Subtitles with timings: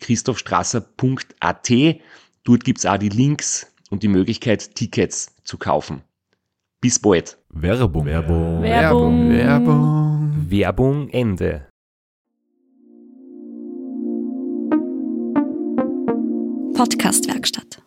[0.00, 1.70] www.christophstrasser.at.
[2.44, 6.02] Dort gibt's auch die Links und die Möglichkeit, Tickets zu kaufen.
[6.80, 7.38] Bis bald.
[7.50, 8.06] Werbung.
[8.06, 8.62] Werbung.
[8.62, 9.30] Werbung.
[9.30, 10.46] Werbung.
[10.48, 11.66] Werbung Ende.
[16.74, 17.82] Podcastwerkstatt.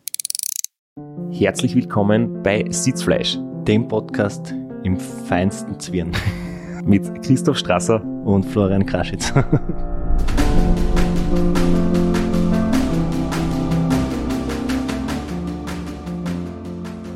[1.32, 6.12] Herzlich willkommen bei Sitzfleisch dem Podcast im feinsten Zwirn
[6.86, 8.04] mit Christoph Strasser.
[8.04, 9.34] und Florian Kraschitz.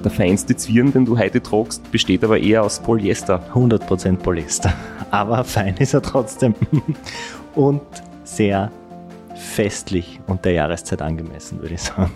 [0.07, 3.43] Der feinste Zwirn, den du heute tragst, besteht aber eher aus Polyester.
[3.53, 4.73] 100% Polyester.
[5.11, 6.55] Aber fein ist er trotzdem.
[7.55, 7.81] Und
[8.23, 8.71] sehr
[9.35, 12.09] festlich und der Jahreszeit angemessen, würde ich sagen.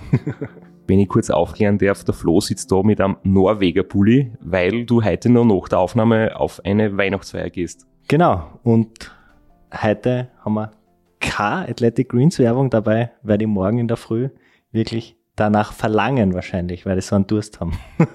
[0.88, 5.03] Wenn ich kurz aufklären darf, der Flo sitzt da mit einem Norweger Pulli, weil du
[5.03, 7.88] heute noch nach der Aufnahme auf eine Weihnachtsfeier gehst.
[8.08, 8.58] Genau.
[8.64, 9.12] Und
[9.73, 10.72] heute haben wir
[11.19, 14.30] keine Athletic Greens Werbung dabei, weil die morgen in der Früh
[14.72, 17.78] wirklich danach verlangen wahrscheinlich, weil die so einen Durst haben.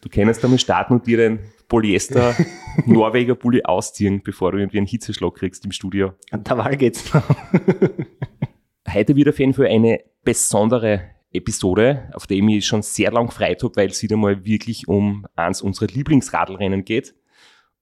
[0.00, 2.36] Du kannst damit starten und dir den Polyester
[2.86, 6.12] Norweger Pulli ausziehen, bevor du irgendwie einen Hitzeschlag kriegst im Studio.
[6.30, 7.24] Und der Wahl geht's noch.
[8.92, 13.28] Heute wird auf jeden Fall eine besondere Episode, auf der ich mich schon sehr lang
[13.28, 17.14] gefreut habe, weil es wieder mal wirklich um eins unserer Lieblingsradlrennen geht,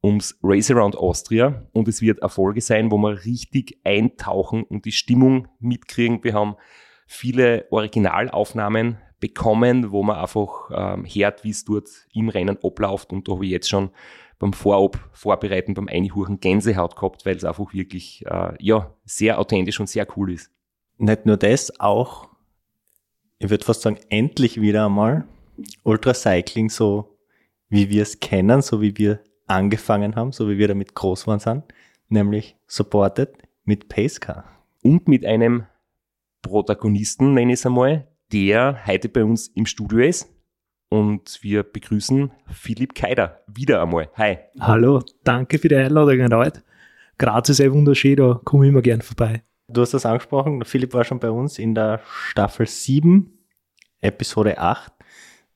[0.00, 1.66] ums Race Around Austria.
[1.72, 6.22] Und es wird eine Folge sein, wo wir richtig eintauchen und die Stimmung mitkriegen.
[6.22, 6.54] Wir haben
[7.12, 13.12] viele Originalaufnahmen bekommen, wo man einfach ähm, hört, wie es dort im Rennen abläuft.
[13.12, 13.90] Und da habe ich jetzt schon
[14.38, 19.78] beim Vorab vorbereiten, beim Einhuchen Gänsehaut gehabt, weil es einfach wirklich äh, ja, sehr authentisch
[19.78, 20.50] und sehr cool ist.
[20.98, 22.28] Nicht nur das, auch,
[23.38, 25.24] ich würde fast sagen, endlich wieder einmal
[25.84, 27.16] Ultracycling so,
[27.68, 31.40] wie wir es kennen, so wie wir angefangen haben, so wie wir damit groß geworden
[31.40, 31.64] sind,
[32.08, 34.44] nämlich supported mit Pacecar.
[34.82, 35.66] und mit einem
[36.42, 40.28] Protagonisten, nenne ich es einmal, der heute bei uns im Studio ist.
[40.88, 44.10] Und wir begrüßen Philipp Keider wieder einmal.
[44.16, 44.38] Hi.
[44.60, 46.62] Hallo, danke für die Einladung erneut.
[47.16, 49.42] Graz ist eh wunderschön, da komme ich immer gern vorbei.
[49.68, 53.38] Du hast das angesprochen, der Philipp war schon bei uns in der Staffel 7,
[54.00, 54.92] Episode 8.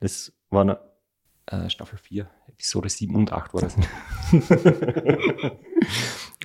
[0.01, 0.79] Das war noch,
[1.49, 3.77] Äh, Staffel 4, Episode 7 und 8 war das.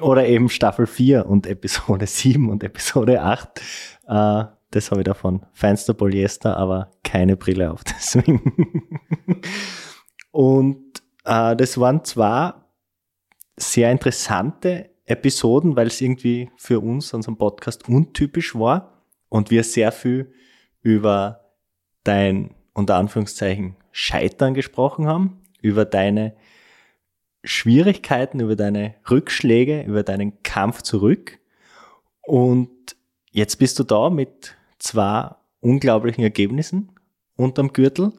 [0.01, 3.61] oder eben Staffel 4 und Episode 7 und Episode 8.
[4.11, 5.45] Äh, das habe ich davon.
[5.53, 8.99] Feinster Polyester, aber keine Brille auf, deswegen.
[10.31, 12.73] und äh, das waren zwar
[13.57, 19.91] sehr interessante Episoden, weil es irgendwie für uns, unseren Podcast, untypisch war und wir sehr
[19.91, 20.33] viel
[20.81, 21.53] über
[22.03, 26.35] dein, unter Anführungszeichen, Scheitern gesprochen haben, über deine
[27.43, 31.39] Schwierigkeiten, über deine Rückschläge, über deinen Kampf zurück.
[32.21, 32.95] Und
[33.31, 36.91] jetzt bist du da mit zwei unglaublichen Ergebnissen
[37.35, 38.13] unterm Gürtel,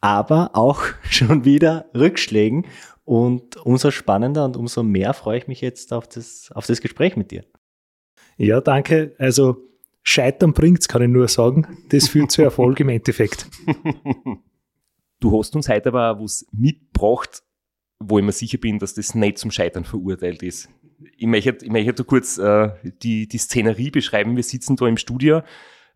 [0.00, 2.66] aber auch schon wieder Rückschlägen.
[3.04, 7.16] Und umso spannender und umso mehr freue ich mich jetzt auf das, auf das Gespräch
[7.16, 7.44] mit dir.
[8.38, 9.14] Ja, danke.
[9.18, 9.58] Also,
[10.02, 11.84] Scheitern bringt's, kann ich nur sagen.
[11.90, 13.46] Das führt zu Erfolg im Endeffekt.
[15.20, 17.42] Du hast uns heute aber auch was mitgebracht,
[17.98, 20.68] wo ich mir sicher bin, dass das nicht zum Scheitern verurteilt ist.
[21.16, 22.70] Ich möchte, ich möchte da kurz äh,
[23.02, 24.36] die, die Szenerie beschreiben.
[24.36, 25.42] Wir sitzen da im Studio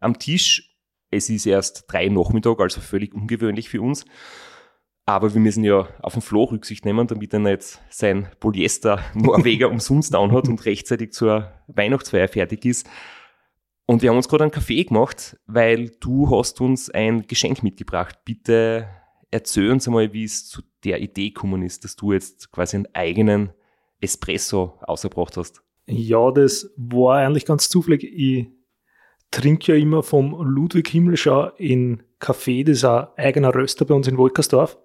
[0.01, 0.77] am Tisch.
[1.11, 4.05] Es ist erst drei Nachmittag, also völlig ungewöhnlich für uns.
[5.07, 9.71] Aber wir müssen ja auf den Flo Rücksicht nehmen, damit er nicht sein Polyester Norweger
[9.71, 12.87] umsonst down hat und rechtzeitig zur Weihnachtsfeier fertig ist.
[13.87, 18.19] Und wir haben uns gerade einen Kaffee gemacht, weil du hast uns ein Geschenk mitgebracht.
[18.27, 18.87] Bitte
[19.31, 22.95] erzähl uns einmal, wie es zu der Idee gekommen ist, dass du jetzt quasi einen
[22.95, 23.51] eigenen
[24.01, 25.63] Espresso ausgebracht hast.
[25.87, 28.05] Ja, das war eigentlich ganz zufällig.
[28.05, 28.47] Ich
[29.31, 34.09] trinke ja immer vom Ludwig Himmelschau in Café, das ist ein eigener Röster bei uns
[34.09, 34.77] in Wolkersdorf.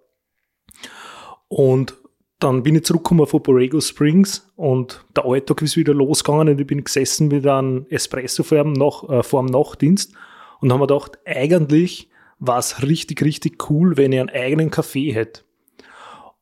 [1.48, 1.96] Und
[2.40, 6.68] dann bin ich zurückgekommen von Borrego Springs und der Alltag ist wieder losgegangen und ich
[6.68, 10.14] bin gesessen mit einem Espresso vor dem, Nach äh, vor dem Nachtdienst
[10.60, 12.10] und haben mir gedacht, eigentlich
[12.40, 15.42] war es richtig, richtig cool, wenn ich einen eigenen Kaffee hätte.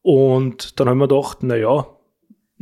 [0.01, 1.85] Und dann haben wir gedacht, naja,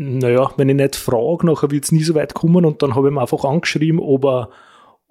[0.02, 3.08] naja, wenn ich nicht frage, nachher wird es nie so weit kommen und dann habe
[3.08, 4.50] ich ihm einfach angeschrieben, ob er,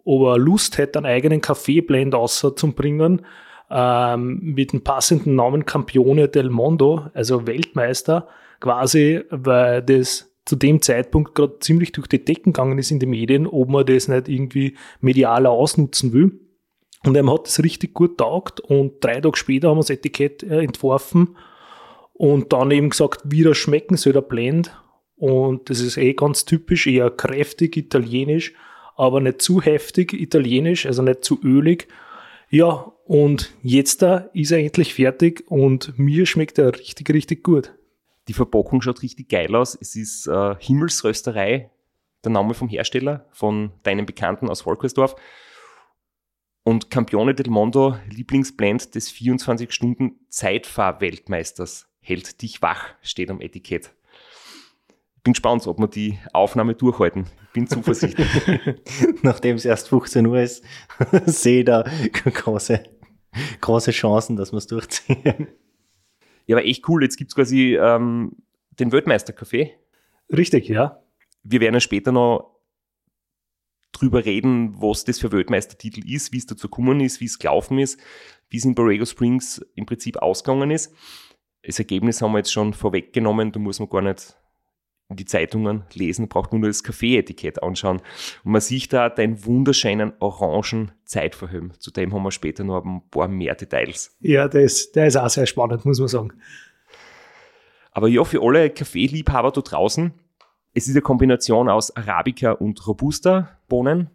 [0.03, 3.27] ob er Lust hätte, einen eigenen Kaffeeblend auszubringen
[3.71, 8.29] ähm, mit dem passenden Namen Campione del Mondo, also Weltmeister,
[8.61, 13.11] quasi, weil das zu dem Zeitpunkt gerade ziemlich durch die Decken gegangen ist in den
[13.11, 16.41] Medien, ob man das nicht irgendwie medialer ausnutzen will.
[17.05, 20.43] Und er hat das richtig gut taugt und drei Tage später haben wir das Etikett
[20.45, 21.37] äh, entworfen
[22.19, 24.77] und dann eben gesagt, wie das schmecken soll der Blend.
[25.17, 28.53] Und das ist eh ganz typisch, eher kräftig italienisch,
[28.97, 31.89] aber nicht zu heftig italienisch, also nicht zu ölig.
[32.51, 37.73] Ja, und jetzt da ist er endlich fertig und mir schmeckt er richtig, richtig gut.
[38.27, 39.79] Die Verpackung schaut richtig geil aus.
[39.81, 41.71] Es ist äh, Himmelsrösterei,
[42.25, 45.15] der Name vom Hersteller, von deinem Bekannten aus Volkersdorf.
[46.65, 51.88] Und Campione del Mondo, Lieblingsblend des 24-Stunden-Zeitfahr-Weltmeisters.
[52.09, 53.93] Hält dich wach, steht am Etikett.
[55.25, 57.27] Bin gespannt, ob wir die Aufnahme durchhalten.
[57.53, 58.27] Bin zuversichtlich.
[59.23, 60.65] Nachdem es erst 15 Uhr ist,
[61.27, 61.85] sehe ich da
[62.25, 62.83] große,
[63.61, 65.49] große Chancen, dass wir es durchziehen.
[66.47, 67.03] Ja, aber echt cool.
[67.03, 68.37] Jetzt gibt es quasi ähm,
[68.71, 69.75] den Weltmeisterkaffee.
[70.35, 71.03] Richtig, ja.
[71.43, 72.59] Wir werden ja später noch
[73.93, 77.79] drüber reden, was das für Weltmeistertitel ist, wie es dazu gekommen ist, wie es gelaufen
[77.79, 78.01] ist,
[78.49, 80.95] wie es in Borrego Springs im Prinzip ausgegangen ist.
[81.63, 84.37] Das Ergebnis haben wir jetzt schon vorweggenommen, da muss man gar nicht
[85.11, 88.03] die Zeitungen lesen, braucht nur das Kaffee-Etikett anschauen.
[88.45, 91.73] Und man sieht da den wunderschönen orangen Zeitverhöhen.
[91.79, 94.17] Zu dem haben wir später noch ein paar mehr Details.
[94.21, 96.33] Ja, der ist, der ist auch sehr spannend, muss man sagen.
[97.93, 100.13] Aber ja, für alle Kaffeeliebhaber da draußen,
[100.75, 104.11] es ist eine Kombination aus Arabica und Robusta-Bohnen.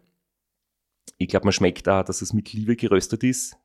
[1.18, 3.56] Ich glaube, man schmeckt da, dass es mit Liebe geröstet ist,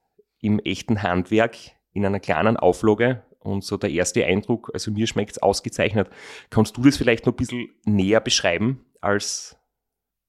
[0.42, 1.56] im echten Handwerk,
[1.94, 6.10] in einer kleinen Auflage und so der erste Eindruck, also mir schmeckt es ausgezeichnet.
[6.50, 9.58] Kannst du das vielleicht noch ein bisschen näher beschreiben als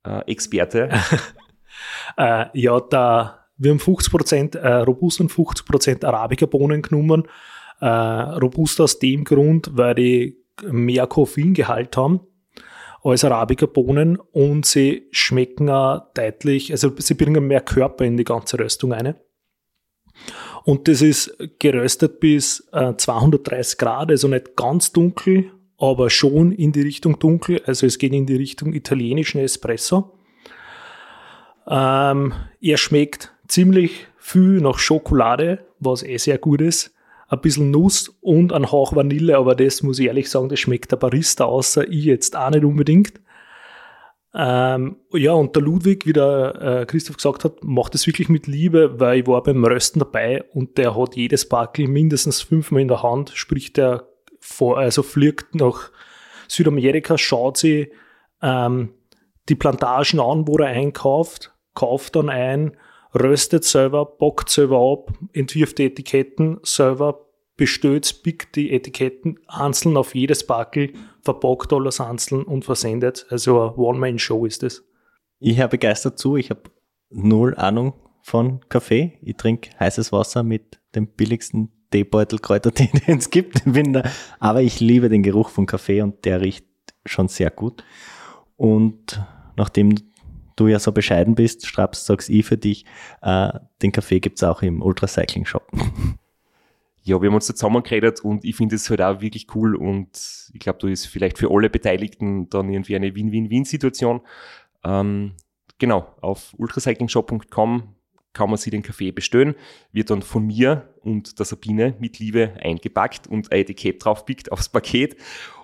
[0.04, 0.90] äh, Experte?
[2.16, 7.26] äh, ja, da, wir haben 50% äh, Robusta und 50% Arabica-Bohnen genommen.
[7.80, 12.20] Äh, Robusta aus dem Grund, weil die mehr Koffeingehalt haben
[13.02, 18.58] als Arabica-Bohnen und sie schmecken auch deutlich, also sie bringen mehr Körper in die ganze
[18.58, 19.14] Röstung ein.
[20.64, 26.72] Und das ist geröstet bis äh, 230 Grad, also nicht ganz dunkel, aber schon in
[26.72, 27.62] die Richtung dunkel.
[27.64, 30.12] Also es geht in die Richtung italienischen Espresso.
[31.66, 36.94] Ähm, er schmeckt ziemlich viel nach Schokolade, was eh sehr gut ist.
[37.28, 40.90] Ein bisschen Nuss und ein Hauch Vanille, aber das muss ich ehrlich sagen, das schmeckt
[40.90, 43.20] der Barista außer ich jetzt auch nicht unbedingt.
[44.32, 48.46] Ähm, ja, und der Ludwig, wie der äh, Christoph gesagt hat, macht es wirklich mit
[48.46, 52.88] Liebe, weil ich war beim Rösten dabei und der hat jedes Sparkle mindestens fünfmal in
[52.88, 54.06] der Hand, sprich der
[54.38, 55.90] vor, also fliegt nach
[56.46, 57.92] Südamerika, schaut sie
[58.40, 58.94] ähm,
[59.48, 62.76] die Plantagen an, wo er einkauft, kauft dann ein,
[63.14, 67.26] röstet selber, bockt selber ab, entwirft die Etiketten selber,
[67.60, 73.26] bestellt, pickt die Etiketten einzeln auf jedes Backel, verpackt alles einzeln und versendet.
[73.28, 74.82] Also eine One-Man-Show ist das.
[75.40, 76.38] Ich höre begeistert zu.
[76.38, 76.62] Ich habe
[77.10, 79.18] null Ahnung von Kaffee.
[79.20, 83.62] Ich trinke heißes Wasser mit dem billigsten Teebeutel Kräutertee, den es gibt.
[84.38, 86.64] Aber ich liebe den Geruch von Kaffee und der riecht
[87.04, 87.84] schon sehr gut.
[88.56, 89.22] Und
[89.56, 89.96] nachdem
[90.56, 92.86] du ja so bescheiden bist, Straps, sagst ich für dich,
[93.20, 93.52] äh,
[93.82, 95.70] den Kaffee gibt es auch im Ultracycling Shop.
[97.02, 100.50] ja, wir haben uns da zusammengeredet und ich finde es halt auch wirklich cool und
[100.52, 104.20] ich glaube, da ist vielleicht für alle Beteiligten dann irgendwie eine Win-Win-Win-Situation.
[104.84, 105.32] Ähm,
[105.78, 107.94] genau, auf ultracyclingshop.com
[108.32, 109.54] kann man sich den Kaffee bestellen,
[109.92, 114.68] wird dann von mir und der Sabine mit Liebe eingepackt und ein Etikett draufpickt aufs
[114.68, 115.16] Paket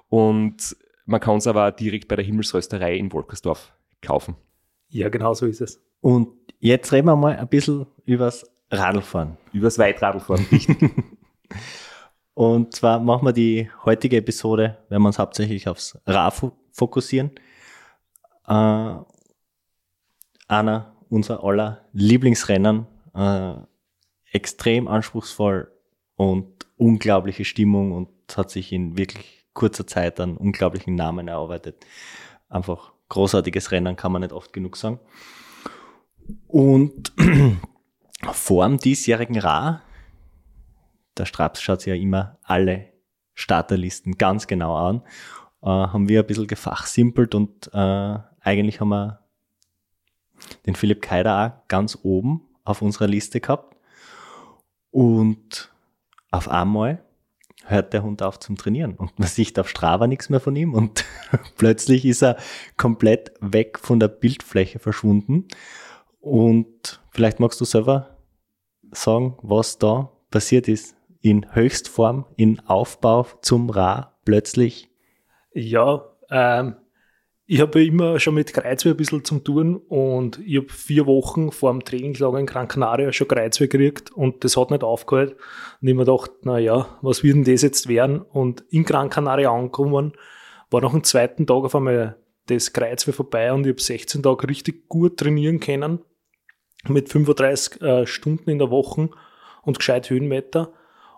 [0.08, 4.36] und man kann es aber direkt bei der Himmelsrösterei in Wolkersdorf kaufen.
[4.88, 5.80] Ja, genau so ist es.
[6.00, 6.28] Und
[6.58, 9.36] jetzt reden wir mal ein bisschen übers Radlfahren.
[9.52, 10.76] Übers Weitradlfahren, richtig.
[12.34, 17.30] Und zwar machen wir die heutige Episode, werden wir uns hauptsächlich aufs RAF fokussieren.
[18.46, 18.94] Äh,
[20.48, 23.54] einer unserer aller Lieblingsrennen, äh,
[24.30, 25.72] extrem anspruchsvoll
[26.16, 31.86] und unglaubliche Stimmung und hat sich in wirklich kurzer Zeit einen unglaublichen Namen erarbeitet.
[32.48, 35.00] Einfach großartiges Rennen, kann man nicht oft genug sagen.
[36.46, 37.12] Und
[38.32, 39.82] vor dem diesjährigen Ra,
[41.16, 42.92] der Straps schaut sich ja immer alle
[43.34, 45.02] Starterlisten ganz genau an,
[45.62, 49.20] äh, haben wir ein bisschen gefachsimpelt und äh, eigentlich haben wir
[50.66, 53.76] den Philipp Keider auch ganz oben auf unserer Liste gehabt.
[54.90, 55.70] Und
[56.30, 57.02] auf einmal
[57.64, 60.74] hört der Hund auf zum Trainieren und man sieht auf Strava nichts mehr von ihm
[60.74, 61.04] und
[61.56, 62.36] plötzlich ist er
[62.76, 65.48] komplett weg von der Bildfläche verschwunden.
[66.20, 68.16] Und vielleicht magst du selber
[68.92, 70.95] sagen, was da passiert ist.
[71.26, 74.88] In Höchstform, in Aufbau zum Ra plötzlich.
[75.52, 76.76] Ja, ähm,
[77.46, 81.50] ich habe immer schon mit Kreuzweh ein bisschen zum tun und ich habe vier Wochen
[81.50, 85.32] vor dem Trainingslager in Gran Canaria schon Kreuzweh gekriegt und das hat nicht aufgehört.
[85.82, 88.22] Und ich mir gedacht, na ja, was wird denn das jetzt werden?
[88.22, 90.12] Und in Gran Canaria angekommen,
[90.70, 94.48] war nach dem zweiten Tag auf einmal das Kreuzweh vorbei und ich habe 16 Tage
[94.48, 96.04] richtig gut trainieren können
[96.86, 99.10] mit 35 äh, Stunden in der Woche
[99.64, 100.72] und gescheit Höhenmeter.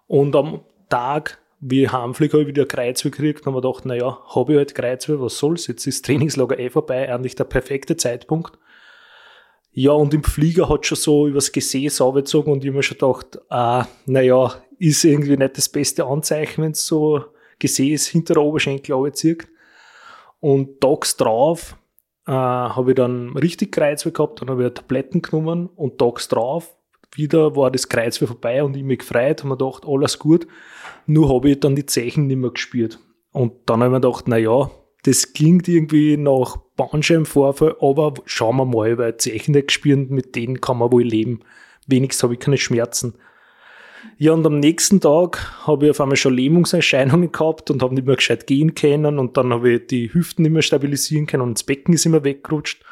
[0.09, 4.53] Und am Tag wie heimfliege, habe ich wieder Kreuzweh gekriegt und habe gedacht, naja, habe
[4.53, 8.59] ich halt Kreuzweh, was soll's, jetzt ist Trainingslager eh vorbei, eigentlich der perfekte Zeitpunkt.
[9.73, 12.99] Ja, und im Flieger hat schon so übers Gesäß aufgezogen und ich habe mir schon
[12.99, 17.25] gedacht, ah, naja, ist irgendwie nicht das beste Anzeichen, wenn es so
[17.59, 19.49] Gesäß hinter der Oberschenkel runterzieht.
[20.41, 21.77] Und tags drauf
[22.27, 26.78] äh, habe ich dann richtig Kreuzweh gehabt, dann habe ich Tabletten genommen und tags drauf
[27.13, 30.47] wieder war das Kreuzweh vorbei und ich mich gefreut, habe mir gedacht, alles gut.
[31.07, 32.99] Nur habe ich dann die Zeichen nicht mehr gespürt.
[33.33, 34.71] Und dann habe ich mir gedacht, na ja,
[35.05, 40.61] das klingt irgendwie nach Bandscheibenvorfall, aber schauen wir mal, weil Zeichen nicht gespürt, mit denen
[40.61, 41.41] kann man wohl leben.
[41.87, 43.15] Wenigstens habe ich keine Schmerzen.
[44.17, 48.07] Ja, und am nächsten Tag habe ich auf einmal schon Lähmungserscheinungen gehabt und habe nicht
[48.07, 51.59] mehr gescheit gehen können und dann habe ich die Hüften nicht mehr stabilisieren können und
[51.59, 52.85] das Becken ist immer weggerutscht.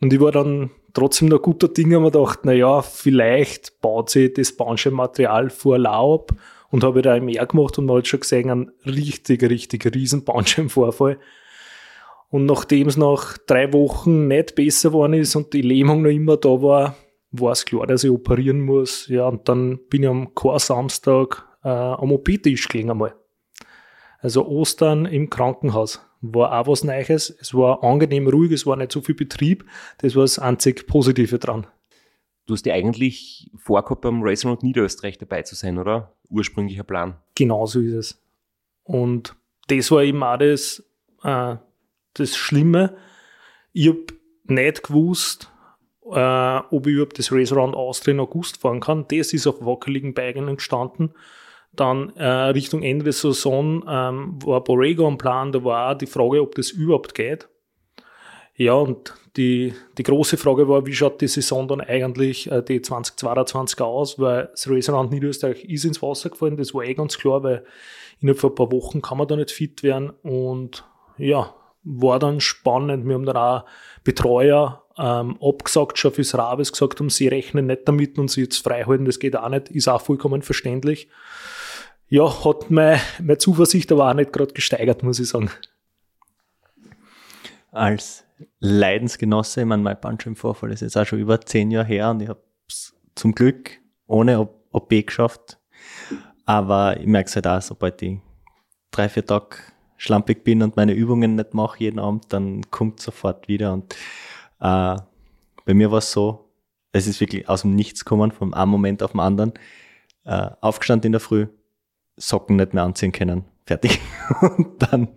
[0.00, 4.10] Und ich war dann trotzdem noch guter Dinge, habe mir gedacht, na ja, vielleicht baut
[4.10, 6.32] sich das Bandscheibenmaterial vor Laub
[6.70, 11.18] und habe da mehr gemacht und man hat schon gesehen, einen richtig, richtig riesen Bandscheibenvorfall.
[12.30, 16.36] Und nachdem es nach drei Wochen nicht besser geworden ist und die Lähmung noch immer
[16.36, 16.94] da war,
[17.30, 19.08] war es klar, dass ich operieren muss.
[19.08, 23.14] Ja, und dann bin ich am Chor-Samstag äh, am OP-Tisch gelegen einmal.
[24.20, 27.30] Also Ostern im Krankenhaus war auch was Neues.
[27.40, 29.64] Es war angenehm ruhig, es war nicht so viel Betrieb.
[29.98, 31.66] Das war das einzig Positive dran.
[32.46, 36.14] Du hast dir eigentlich vorgehabt, beim Racing Round Niederösterreich dabei zu sein, oder?
[36.30, 37.16] Ursprünglicher Plan.
[37.34, 38.22] Genau so ist es.
[38.84, 39.36] Und
[39.68, 40.82] das war eben auch das,
[41.22, 41.56] äh,
[42.14, 42.96] das Schlimme.
[43.72, 44.06] Ich habe
[44.44, 45.52] nicht gewusst,
[46.10, 49.04] äh, ob ich überhaupt das Race Round Austria in August fahren kann.
[49.08, 51.12] Das ist auf wackeligen Beinen entstanden.
[51.78, 56.42] Dann äh, Richtung Ende der Saison ähm, war Borrego am Plan, da war die Frage,
[56.42, 57.48] ob das überhaupt geht.
[58.56, 62.82] Ja, und die, die große Frage war, wie schaut die Saison dann eigentlich äh, die
[62.82, 67.44] 2022 aus, weil das Around Niederösterreich ist ins Wasser gefallen, das war eh ganz klar,
[67.44, 67.64] weil
[68.20, 70.10] innerhalb von ein paar Wochen kann man da nicht fit werden.
[70.24, 70.84] Und
[71.16, 71.54] ja,
[71.84, 73.06] war dann spannend.
[73.06, 73.64] Wir haben dann auch
[74.02, 78.64] Betreuer ähm, abgesagt schon fürs Rabes, gesagt haben, sie rechnen nicht damit und sie jetzt
[78.64, 81.08] freihalten, das geht auch nicht, ist auch vollkommen verständlich
[82.08, 85.50] ja, hat meine, meine Zuversicht aber auch nicht gerade gesteigert, muss ich sagen.
[87.70, 88.24] Als
[88.60, 92.28] Leidensgenosse, ich meine, mein Bandscheibenvorfall ist jetzt auch schon über zehn Jahre her und ich
[92.28, 93.70] habe es zum Glück
[94.06, 95.58] ohne OP geschafft.
[96.46, 98.18] Aber ich merke es halt auch, sobald ich
[98.90, 99.56] drei, vier Tage
[99.98, 103.72] schlampig bin und meine Übungen nicht mache jeden Abend, dann kommt sofort wieder.
[103.74, 103.94] Und
[104.60, 104.96] äh,
[105.64, 106.50] bei mir war es so,
[106.92, 109.52] es ist wirklich aus dem Nichts gekommen, von einem Moment auf den anderen.
[110.24, 111.48] Äh, aufgestanden in der Früh,
[112.18, 113.44] Socken nicht mehr anziehen können.
[113.66, 114.00] Fertig.
[114.40, 115.08] und dann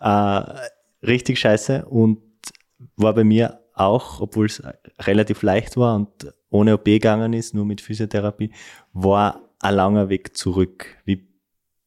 [0.00, 2.18] äh, richtig scheiße und
[2.96, 4.62] war bei mir auch, obwohl es
[5.00, 8.50] relativ leicht war und ohne OP gegangen ist, nur mit Physiotherapie,
[8.92, 10.86] war ein langer Weg zurück.
[11.04, 11.26] Wie,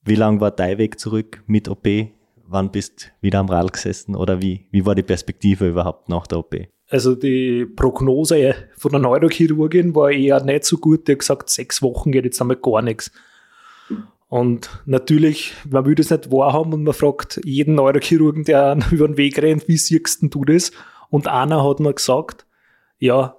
[0.03, 1.87] wie lang war dein Weg zurück mit OP?
[2.49, 6.27] Wann bist du wieder am Rad gesessen oder wie, wie war die Perspektive überhaupt nach
[6.27, 6.55] der OP?
[6.89, 11.07] Also die Prognose von der Neurochirurgin war eher nicht so gut.
[11.07, 13.11] Die hat gesagt, sechs Wochen geht jetzt einmal gar nichts.
[14.29, 19.17] Und natürlich, man will das nicht wahrhaben und man fragt jeden Neurochirurgen, der über den
[19.17, 20.71] Weg rennt, wie siehst du das?
[21.09, 22.45] Und einer hat mir gesagt,
[22.99, 23.37] ja,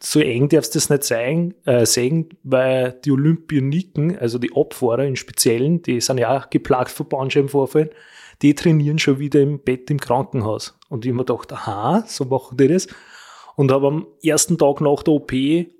[0.00, 5.04] so eng darfst du das nicht sein, äh, sehen, weil die Olympioniken, also die Abfahrer
[5.04, 7.90] im Speziellen, die sind ja auch geplagt von Bandscheibenvorfällen,
[8.42, 10.78] die trainieren schon wieder im Bett im Krankenhaus.
[10.88, 12.88] Und ich mir gedacht, aha, so machen die das
[13.56, 15.32] und habe am ersten Tag nach der OP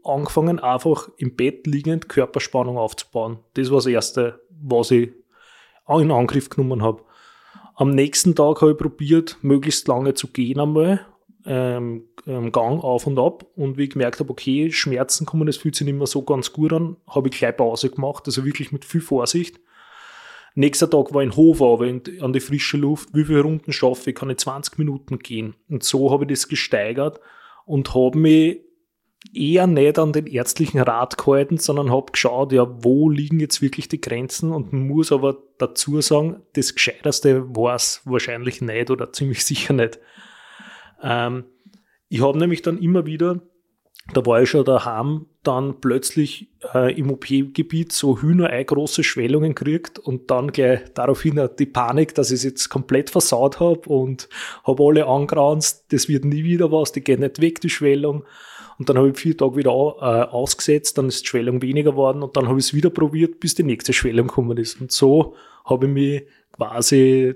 [0.05, 3.39] angefangen, einfach im Bett liegend Körperspannung aufzubauen.
[3.55, 5.11] Das war das Erste, was ich
[5.89, 7.03] in Angriff genommen habe.
[7.77, 11.05] Am nächsten Tag habe ich probiert, möglichst lange zu gehen einmal.
[11.47, 12.05] ähm,
[12.53, 13.45] Gang auf und ab.
[13.55, 16.53] Und wie ich gemerkt habe, okay, Schmerzen kommen, das fühlt sich nicht mehr so ganz
[16.53, 19.61] gut an, habe ich gleich Pause gemacht, also wirklich mit viel Vorsicht.
[20.55, 23.11] Nächster Tag war in Hof aber an die frische Luft.
[23.13, 24.17] Wie viele Runden schaffe ich?
[24.17, 25.55] Kann ich 20 Minuten gehen?
[25.69, 27.21] Und so habe ich das gesteigert
[27.65, 28.61] und habe mich
[29.33, 33.89] eher nicht an den ärztlichen Rat gehalten, sondern habe geschaut, ja, wo liegen jetzt wirklich
[33.89, 39.45] die Grenzen und muss aber dazu sagen, das Gescheiterste war es wahrscheinlich nicht oder ziemlich
[39.47, 39.99] sicher nicht.
[41.03, 41.45] Ähm,
[42.09, 43.41] ich habe nämlich dann immer wieder,
[44.13, 49.99] da war ich schon daheim, dann plötzlich äh, im OP-Gebiet so Hühnerei große Schwellungen kriegt
[49.99, 54.29] und dann gleich daraufhin die Panik, dass ich es jetzt komplett versaut habe und
[54.65, 58.25] habe alle angranzt, das wird nie wieder was, die gehen nicht weg, die Schwellung.
[58.79, 62.23] Und dann habe ich vier Tage wieder äh, ausgesetzt, dann ist die Schwellung weniger geworden
[62.23, 64.81] und dann habe ich es wieder probiert, bis die nächste Schwellung gekommen ist.
[64.81, 65.35] Und so
[65.65, 66.23] habe ich mich
[66.53, 67.35] quasi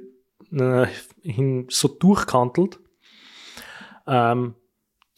[0.53, 0.87] äh,
[1.23, 2.81] hin, so durchkantelt.
[4.07, 4.55] Ähm,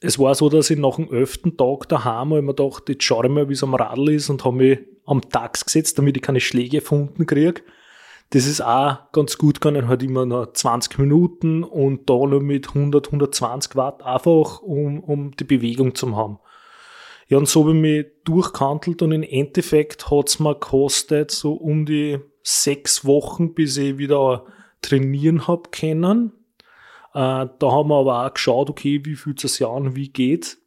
[0.00, 3.32] es war so, dass ich nach dem elften Tag daheim immer gedacht, jetzt schaue ich
[3.32, 6.40] mal, wie es am Radl ist und habe mich am Tax gesetzt, damit ich keine
[6.40, 7.62] Schläge von unten kriege.
[8.30, 12.68] Das ist auch ganz gut gegangen, halt immer noch 20 Minuten und da noch mit
[12.68, 16.38] 100, 120 Watt einfach, um, um die Bewegung zu haben.
[17.28, 21.52] Ja, und so habe ich mich durchkantelt und im Endeffekt hat es mir gekostet so
[21.52, 24.46] um die sechs Wochen, bis ich wieder
[24.80, 26.32] trainieren hab können.
[27.14, 30.60] Äh, da haben wir aber auch geschaut, okay, wie fühlt es sich an, wie geht's.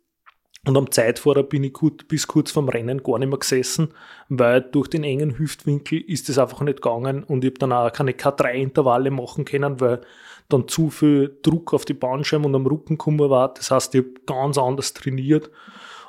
[0.65, 3.89] Und am Zeitfahrer bin ich gut, bis kurz vorm Rennen gar nicht mehr gesessen,
[4.29, 7.91] weil durch den engen Hüftwinkel ist es einfach nicht gegangen und ich habe dann auch
[7.91, 10.00] keine K3-Intervalle machen können, weil
[10.47, 13.53] dann zu viel Druck auf die Bandscheibe und am Rücken gekommen war.
[13.53, 15.51] Das heißt, ich habe ganz anders trainiert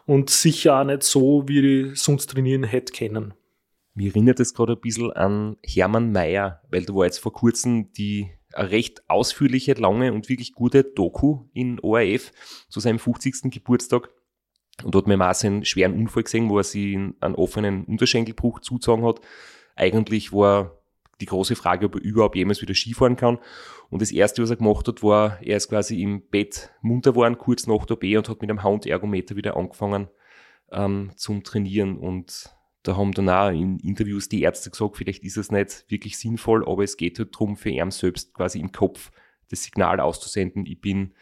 [0.06, 3.34] und sicher auch nicht so, wie ich sonst trainieren hätte können.
[3.94, 7.92] Mir erinnert es gerade ein bisschen an Hermann Mayer, weil da war jetzt vor kurzem
[7.92, 12.32] die eine recht ausführliche, lange und wirklich gute Doku in ORF
[12.68, 13.50] zu seinem 50.
[13.50, 14.08] Geburtstag.
[14.82, 18.60] Und dort hat man auch einen schweren Unfall gesehen, wo er sich einen offenen Unterschenkelbruch
[18.60, 19.21] zugezogen hat.
[19.76, 20.78] Eigentlich war
[21.21, 23.38] die große Frage, ob er überhaupt jemals wieder Skifahren kann.
[23.90, 27.38] Und das erste, was er gemacht hat, war, er ist quasi im Bett munter geworden,
[27.38, 30.08] kurz nach der B und hat mit einem Handergometer wieder angefangen
[30.73, 31.97] ähm, zum Trainieren.
[31.97, 32.50] Und
[32.84, 36.68] da haben dann auch in Interviews die Ärzte gesagt, vielleicht ist es nicht wirklich sinnvoll,
[36.68, 39.10] aber es geht halt darum, für ihn selbst quasi im Kopf
[39.49, 41.14] das Signal auszusenden, ich bin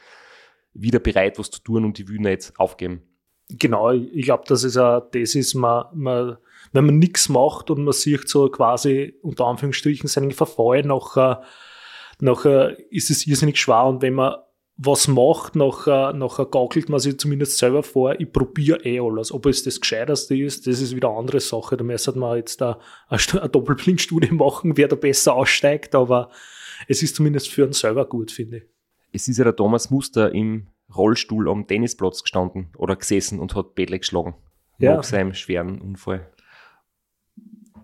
[0.75, 3.03] wieder bereit, was zu tun und ich will nicht aufgeben.
[3.49, 6.39] Genau, ich glaube, dass es auch das ist, man, man,
[6.73, 11.43] wenn man nichts macht und man sieht so quasi unter Anführungsstrichen seinen Verfall, nachher,
[12.19, 14.37] nachher ist es irrsinnig schwer und wenn man
[14.85, 19.31] was macht, nachher, nachher gaukelt man sich zumindest selber vor, ich probiere eh alles.
[19.31, 21.77] Ob es das Gescheiterste ist, das ist wieder eine andere Sache.
[21.77, 26.31] Da müsste man jetzt eine, eine Doppelblindstudie machen, wer da besser aussteigt, aber
[26.89, 28.63] es ist zumindest für einen selber gut, finde ich.
[29.13, 33.75] Es ist ja der Thomas Muster im Rollstuhl am Tennisplatz gestanden oder gesessen und hat
[33.75, 34.35] Bälle geschlagen.
[34.79, 34.97] Ja.
[34.97, 36.29] Nach seinem schweren Unfall.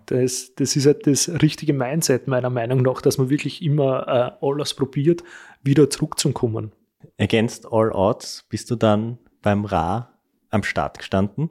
[0.07, 4.07] Das, das ist halt das richtige Mindset, meiner Meinung nach, dass man wirklich immer
[4.41, 5.23] äh, alles probiert,
[5.63, 6.73] wieder zurückzukommen.
[7.19, 10.13] Against all odds bist du dann beim Ra
[10.49, 11.49] am Start gestanden.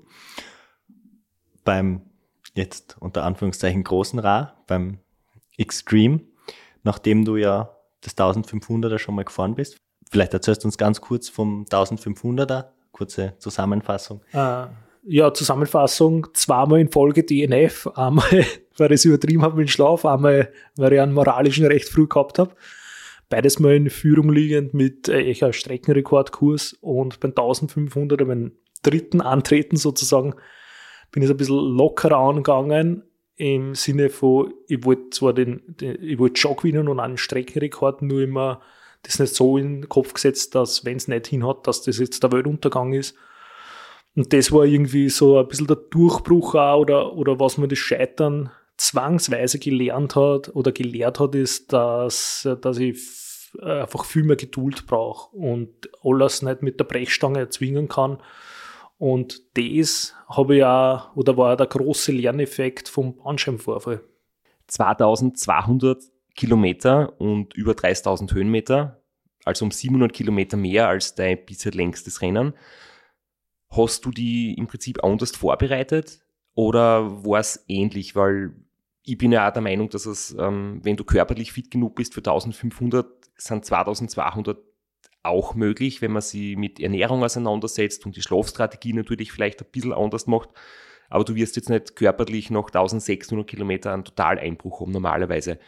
[1.65, 2.03] Beim
[2.55, 4.99] jetzt unter Anführungszeichen großen Ra, beim
[5.57, 6.21] Extreme,
[6.83, 9.79] nachdem du ja das 1500er schon mal gefahren bist.
[10.11, 14.23] Vielleicht erzählst du uns ganz kurz vom 1500er, kurze Zusammenfassung.
[14.33, 14.69] Ah,
[15.05, 18.45] ja, Zusammenfassung, zweimal in Folge DNF, einmal,
[18.77, 22.07] weil ich es übertrieben habe mit dem Schlaf, einmal, weil ich einen moralischen recht früh
[22.07, 22.55] gehabt habe.
[23.29, 29.77] Beides mal in Führung liegend mit äh, einem Streckenrekordkurs und beim 1500er, beim dritten Antreten
[29.77, 30.35] sozusagen,
[31.11, 33.03] bin ich ein bisschen lockerer angegangen,
[33.37, 38.03] im Sinne von, ich wollte zwar den, den ich wollte schon gewinnen und einen Streckenrekord,
[38.03, 38.61] nur immer
[39.03, 42.23] das nicht so in den Kopf gesetzt, dass wenn es nicht hinhat, dass das jetzt
[42.23, 43.15] der Weltuntergang ist.
[44.17, 47.79] Und das war irgendwie so ein bisschen der Durchbruch auch, oder, oder was mir das
[47.79, 52.99] Scheitern zwangsweise gelernt hat oder gelehrt hat, ist, dass, dass ich
[53.61, 58.19] einfach viel mehr Geduld brauche und alles nicht mit der Brechstange erzwingen kann.
[58.99, 64.03] Und das habe ich auch, oder war der große Lerneffekt vom Bandscheibenvorfall.
[64.67, 66.03] 2200
[66.35, 69.03] Kilometer und über 30.000 Höhenmeter,
[69.45, 72.55] also um 700 Kilometer mehr als dein bisher längstes Rennen.
[73.71, 76.21] Hast du die im Prinzip anders vorbereitet
[76.55, 78.15] oder war es ähnlich?
[78.15, 78.53] Weil
[79.09, 82.15] ich bin ja auch der Meinung, dass es, ähm, wenn du körperlich fit genug bist
[82.15, 84.59] für 1500, sind 2200
[85.23, 89.93] auch möglich, wenn man sie mit Ernährung auseinandersetzt und die Schlafstrategie natürlich vielleicht ein bisschen
[89.93, 90.51] anders macht.
[91.09, 95.59] Aber du wirst jetzt nicht körperlich noch 1600 Kilometer einen Totaleinbruch haben normalerweise.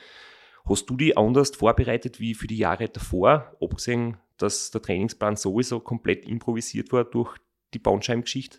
[0.68, 5.81] Hast du die anders vorbereitet wie für die Jahre davor, abgesehen dass der Trainingsplan sowieso
[5.81, 7.37] komplett improvisiert war durch
[7.74, 8.59] die Bandscheibengeschichte?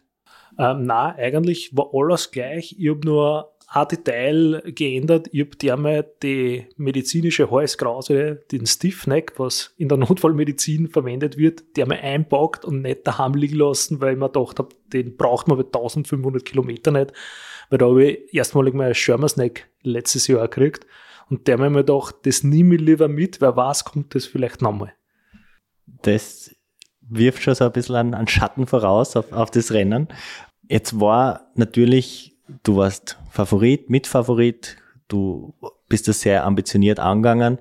[0.58, 2.76] Ähm, na, eigentlich war alles gleich.
[2.78, 5.30] Ich habe nur ein Detail geändert.
[5.32, 11.78] Ich habe der mal die medizinische Halskrause, den Stiffneck, was in der Notfallmedizin verwendet wird,
[11.78, 15.48] der mal einpackt und nicht daheim liegen lassen, weil ich mir gedacht habe, den braucht
[15.48, 17.14] man bei 1500 Kilometer nicht.
[17.70, 20.86] Weil da habe ich erstmalig mal Shermersneck letztes Jahr gekriegt.
[21.30, 24.94] Und der mir gedacht, das nehme ich lieber mit, wer weiß, kommt das vielleicht nochmal.
[25.86, 26.54] Das
[27.00, 30.10] wirft schon so ein bisschen einen, einen Schatten voraus auf, auf das Rennen.
[30.68, 32.31] Jetzt war natürlich,
[32.64, 34.78] du warst Favorit, Mitfavorit,
[35.08, 35.54] du
[35.88, 37.60] bist das sehr ambitioniert angegangen.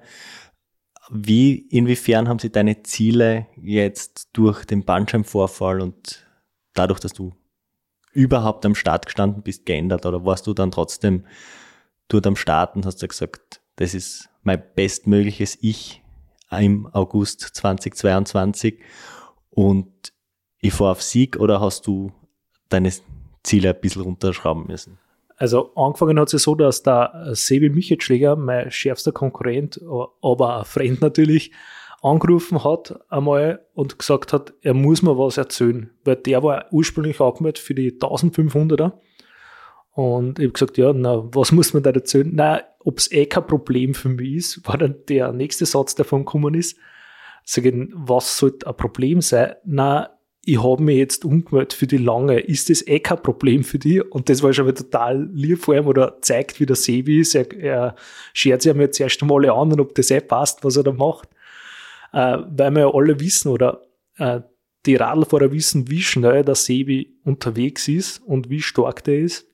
[1.10, 6.26] Wie, inwiefern haben sich deine Ziele jetzt durch den Bandscheibenvorfall und
[6.74, 7.32] dadurch, dass du
[8.12, 10.06] überhaupt am Start gestanden bist, geändert?
[10.06, 11.26] Oder warst du dann trotzdem
[12.08, 16.02] dort am Start und hast du gesagt, das ist mein bestmögliches Ich
[16.50, 18.80] im August 2022
[19.50, 20.12] und
[20.58, 22.12] ich fahre auf Sieg oder hast du
[22.68, 22.92] deine
[23.42, 24.98] Ziele ein bisschen runterschrauben müssen?
[25.36, 29.80] Also angefangen hat es so, dass der Sebi Michetschläger, mein schärfster Konkurrent,
[30.20, 31.52] aber ein Freund natürlich,
[32.02, 37.20] angerufen hat einmal und gesagt hat, er muss mir was erzählen, weil der war ursprünglich
[37.20, 38.92] angemeldet für die 1500er
[39.92, 42.30] und ich habe gesagt, ja, na, was muss man da erzählen?
[42.32, 46.04] Na, ob es eh kein Problem für mich ist, war dann der nächste Satz, der
[46.04, 46.78] von gekommen ist.
[47.44, 49.54] Sagen, was sollte ein Problem sein?
[49.64, 50.10] Na,
[50.44, 52.40] ich habe mich jetzt umgemeldet für die lange.
[52.40, 54.02] Ist das eh kein Problem für dich?
[54.10, 57.34] Und das war schon mal total lieb vor ihm oder zeigt, wie der Sebi ist.
[57.34, 57.94] Er, er
[58.32, 61.28] schert sich jetzt erst einmal an, ob das eh passt, was er da macht.
[62.12, 63.82] Äh, weil wir ja alle wissen oder
[64.16, 64.40] äh,
[64.86, 69.46] die Radlfahrer wissen, wie schnell der Sebi unterwegs ist und wie stark der ist.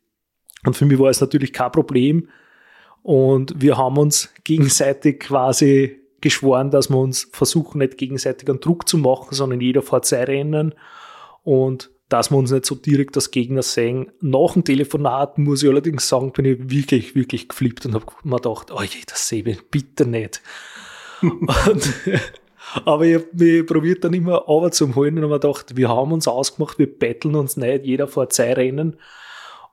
[0.65, 2.29] Und für mich war es natürlich kein Problem.
[3.03, 8.89] Und wir haben uns gegenseitig quasi geschworen, dass wir uns versuchen, nicht gegenseitig einen Druck
[8.89, 10.75] zu machen, sondern jeder fährt sein Rennen
[11.43, 14.13] und dass wir uns nicht so direkt als Gegner sehen.
[14.21, 18.37] Nach dem Telefonat muss ich allerdings sagen, bin ich wirklich, wirklich geflippt und habe mir
[18.37, 20.41] gedacht, oh je, das sehe ich bitte nicht.
[21.23, 21.95] und,
[22.85, 25.89] aber ich habe mich probiert dann immer aber zum holen und habe mir gedacht, wir
[25.89, 28.97] haben uns ausgemacht, wir betteln uns nicht, jeder fährt sein Rennen.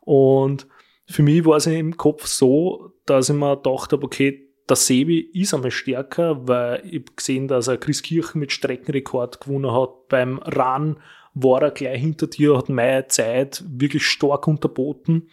[0.01, 0.67] Und
[1.06, 5.19] für mich war es im Kopf so, dass ich mir gedacht habe, okay, der Sebi
[5.34, 10.08] ist einmal stärker, weil ich habe gesehen, dass er Chris Kirchen mit Streckenrekord gewonnen hat.
[10.08, 10.97] Beim Run
[11.34, 15.30] war er gleich hinter dir, hat meine Zeit wirklich stark unterboten.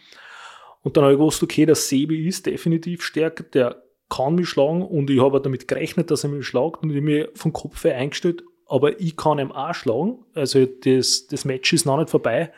[0.83, 4.81] Und dann habe ich gewusst, okay, der Sebi ist definitiv stärker, der kann mich schlagen
[4.81, 7.83] und ich habe damit gerechnet, dass er mich schlagt und ich habe mir vom Kopf
[7.85, 10.25] her eingestellt, aber ich kann ihm auch schlagen.
[10.33, 12.51] Also das, das Match ist noch nicht vorbei.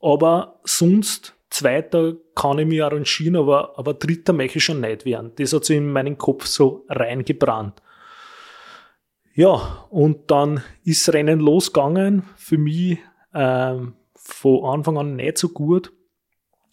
[0.00, 5.32] Aber sonst Zweiter kann ich mich arrangieren, aber, aber Dritter möchte ich schon nicht werden.
[5.36, 7.82] Das hat sich in meinen Kopf so reingebrannt.
[9.34, 12.22] Ja, und dann ist Rennen losgegangen.
[12.36, 12.98] Für mich
[13.34, 15.92] ähm, von Anfang an nicht so gut,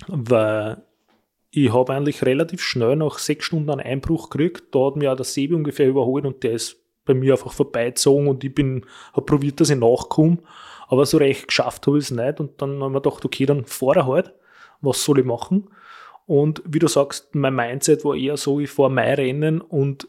[0.08, 0.82] weil
[1.52, 4.74] ich habe eigentlich relativ schnell nach sechs Stunden einen Einbruch gekriegt.
[4.74, 8.30] Da hat mir auch der Sebi ungefähr überholt und der ist bei mir einfach vorbeizogen
[8.30, 10.38] und ich bin, habe probiert, dass ich nachkomme.
[10.88, 12.40] Aber so recht geschafft habe ich es nicht.
[12.40, 14.34] Und dann haben wir gedacht, okay, dann fahre halt
[14.82, 15.70] was soll ich machen?
[16.26, 20.08] Und wie du sagst, mein Mindset war eher so, ich fahre mein Rennen und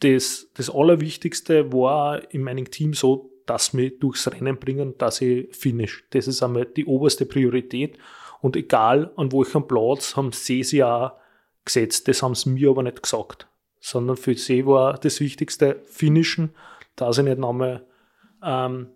[0.00, 5.54] das, das Allerwichtigste war in meinem Team so, dass wir durchs Rennen bringen, dass ich
[5.54, 6.04] finish.
[6.10, 7.98] Das ist einmal die oberste Priorität.
[8.40, 11.12] Und egal an welchem Platz haben sie sie auch
[11.64, 12.08] gesetzt.
[12.08, 13.48] Das haben sie mir aber nicht gesagt.
[13.80, 16.54] Sondern für sie war das Wichtigste finishen,
[16.96, 17.84] dass ich nicht nochmal
[18.42, 18.88] ähm,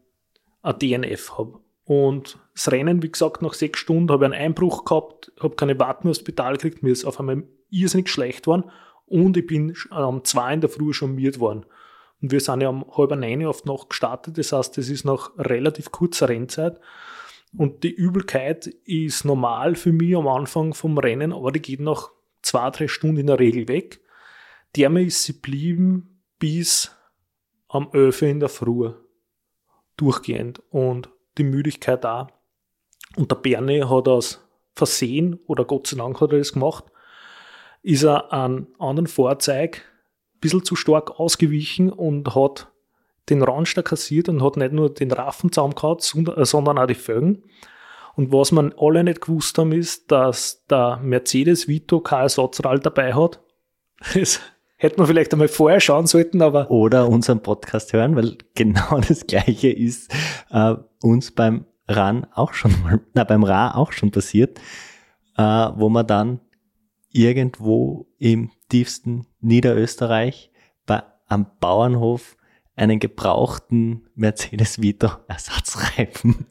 [0.63, 1.59] ein DNF habe.
[1.85, 5.79] Und das Rennen, wie gesagt, nach sechs Stunden habe ich einen Einbruch gehabt, habe keine
[5.79, 8.71] Warten ins Spital gekriegt, mir ist auf einmal irrsinnig schlecht worden
[9.07, 11.67] und ich bin um zwei in der Früh schon miert worden.
[12.23, 15.37] Und wir sind ja um halb neun auf Nacht gestartet, das heißt, das ist noch
[15.37, 16.81] relativ kurzer Rennzeit.
[17.57, 22.11] Und die Übelkeit ist normal für mich am Anfang vom Rennen, aber die geht nach
[22.43, 24.01] zwei, drei Stunden in der Regel weg.
[24.77, 26.90] Der ist sie blieben bis
[27.69, 28.93] am 11 in der Früh.
[29.97, 30.62] Durchgehend.
[30.71, 32.29] Und die Müdigkeit da.
[33.16, 34.40] Und der Bernie hat aus
[34.74, 36.85] Versehen, oder Gott sei Dank hat er das gemacht,
[37.83, 39.83] ist er an anderen Fahrzeug
[40.35, 42.72] ein bisschen zu stark ausgewichen und hat
[43.29, 47.44] den Ranster kassiert und hat nicht nur den Raffenzaum gehabt, sondern auch die Felgen.
[48.16, 53.14] Und was man alle nicht gewusst haben, ist, dass der Mercedes Vito kein Ersatzrad dabei
[53.14, 53.40] hat.
[54.14, 54.40] Das
[54.77, 56.70] hätte man vielleicht einmal vorher schauen sollten, aber.
[56.70, 60.12] Oder unseren Podcast hören, weil genau das Gleiche ist
[60.50, 64.59] äh, uns beim RAN auch schon mal, na, beim RA auch schon passiert,
[65.37, 66.40] äh, wo man dann
[67.11, 70.51] irgendwo im tiefsten Niederösterreich
[70.87, 72.37] bei, am Bauernhof
[72.77, 76.47] einen gebrauchten Mercedes Vito Ersatzreifen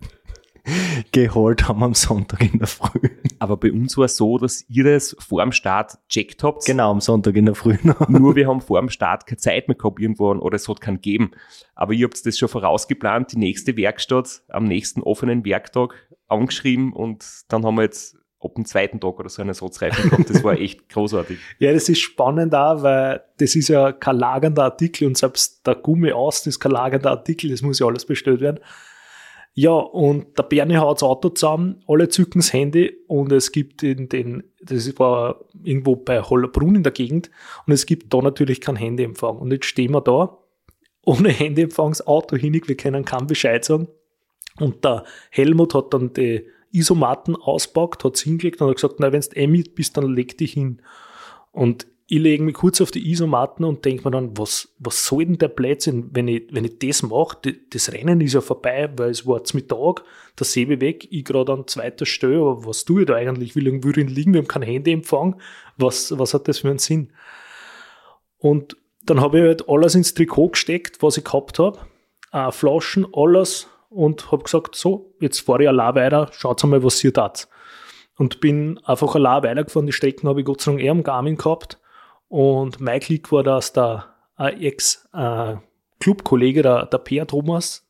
[1.11, 3.09] geholt haben am Sonntag in der Früh.
[3.39, 6.65] Aber bei uns war es so, dass ihr das vor dem Start checkt habt.
[6.65, 8.07] Genau, am Sonntag in der Früh noch.
[8.07, 10.95] Nur wir haben vor dem Start keine Zeit mehr gehabt irgendwo oder es hat keinen
[10.95, 11.31] gegeben.
[11.75, 15.95] Aber ihr habt das schon vorausgeplant, die nächste Werkstatt am nächsten offenen Werktag
[16.27, 20.29] angeschrieben und dann haben wir jetzt ab dem zweiten Tag oder so einen Ersatzreifen gehabt.
[20.29, 21.39] Das war echt großartig.
[21.59, 25.75] Ja, das ist spannend auch, weil das ist ja kein lagernder Artikel und selbst der
[25.75, 28.59] Gummi aus, das ist kein lagernder Artikel, das muss ja alles bestellt werden.
[29.55, 33.83] Ja, und der Bernie haut das Auto zusammen, alle zücken das Handy und es gibt
[33.83, 37.29] in den, das war irgendwo bei Hollerbrunn in der Gegend
[37.67, 39.37] und es gibt da natürlich keinen Handyempfang.
[39.37, 40.39] Und jetzt stehen wir da,
[41.05, 43.87] ohne Handyempfang, das Auto hinig, wir können keinen Bescheid sagen.
[44.59, 49.11] Und der Helmut hat dann die Isomatten auspackt, hat es hingelegt und hat gesagt, na,
[49.11, 50.81] wenn du eh mit bist, dann leg dich hin.
[51.51, 55.25] Und ich lege mich kurz auf die Isomatten und denke mir dann, was, was soll
[55.25, 57.37] denn der Blödsinn, wenn ich, wenn ich das mache?
[57.69, 60.03] Das Rennen ist ja vorbei, weil es war zum Mittag,
[60.37, 63.55] der Sebe weg, ich gerade an zweiter Stelle, aber was tue ich da eigentlich?
[63.55, 64.33] Lange würde ich liegen?
[64.33, 65.39] Wir haben kein Handyempfang.
[65.77, 67.13] Was, was hat das für einen Sinn?
[68.37, 71.79] Und dann habe ich halt alles ins Trikot gesteckt, was ich gehabt habe.
[72.31, 77.03] Äh, Flaschen, alles und habe gesagt, so, jetzt fahre ich allein weiter, schaut mal, was
[77.03, 77.47] ihr tat.
[78.17, 79.87] Und bin einfach allein weitergefahren.
[79.87, 81.79] Die Strecken habe ich Gott sei Dank eher am Garmin gehabt.
[82.33, 84.05] Und mein Klick war, dass der
[84.39, 87.87] äh, Ex-Clubkollege, äh, der, der Peer Thomas,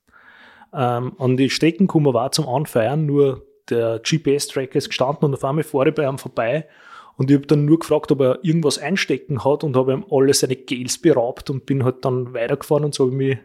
[0.73, 5.45] ähm, an die Strecken gekommen war zum Anfeiern, nur der GPS-Tracker ist gestanden und auf
[5.45, 6.67] einmal fahre ich bei ihm vorbei.
[7.15, 10.33] Und ich habe dann nur gefragt, ob er irgendwas einstecken hat und habe ihm alle
[10.33, 13.37] seine Gels beraubt und bin halt dann weitergefahren und so habe ich mich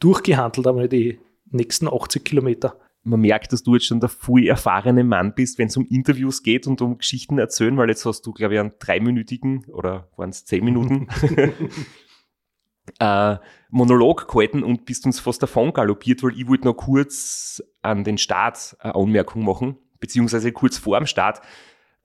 [0.00, 2.74] durchgehandelt, einmal die nächsten 80 Kilometer
[3.08, 6.42] man merkt, dass du jetzt schon der viel erfahrene Mann bist, wenn es um Interviews
[6.42, 10.30] geht und um Geschichten erzählen, weil jetzt hast du, glaube ich, einen dreiminütigen oder waren
[10.30, 11.08] es zehn Minuten
[13.00, 13.36] äh,
[13.70, 18.18] Monolog gehalten und bist uns fast davon galoppiert, weil ich wollte noch kurz an den
[18.18, 21.40] Start eine Anmerkung machen, beziehungsweise kurz vor dem Start,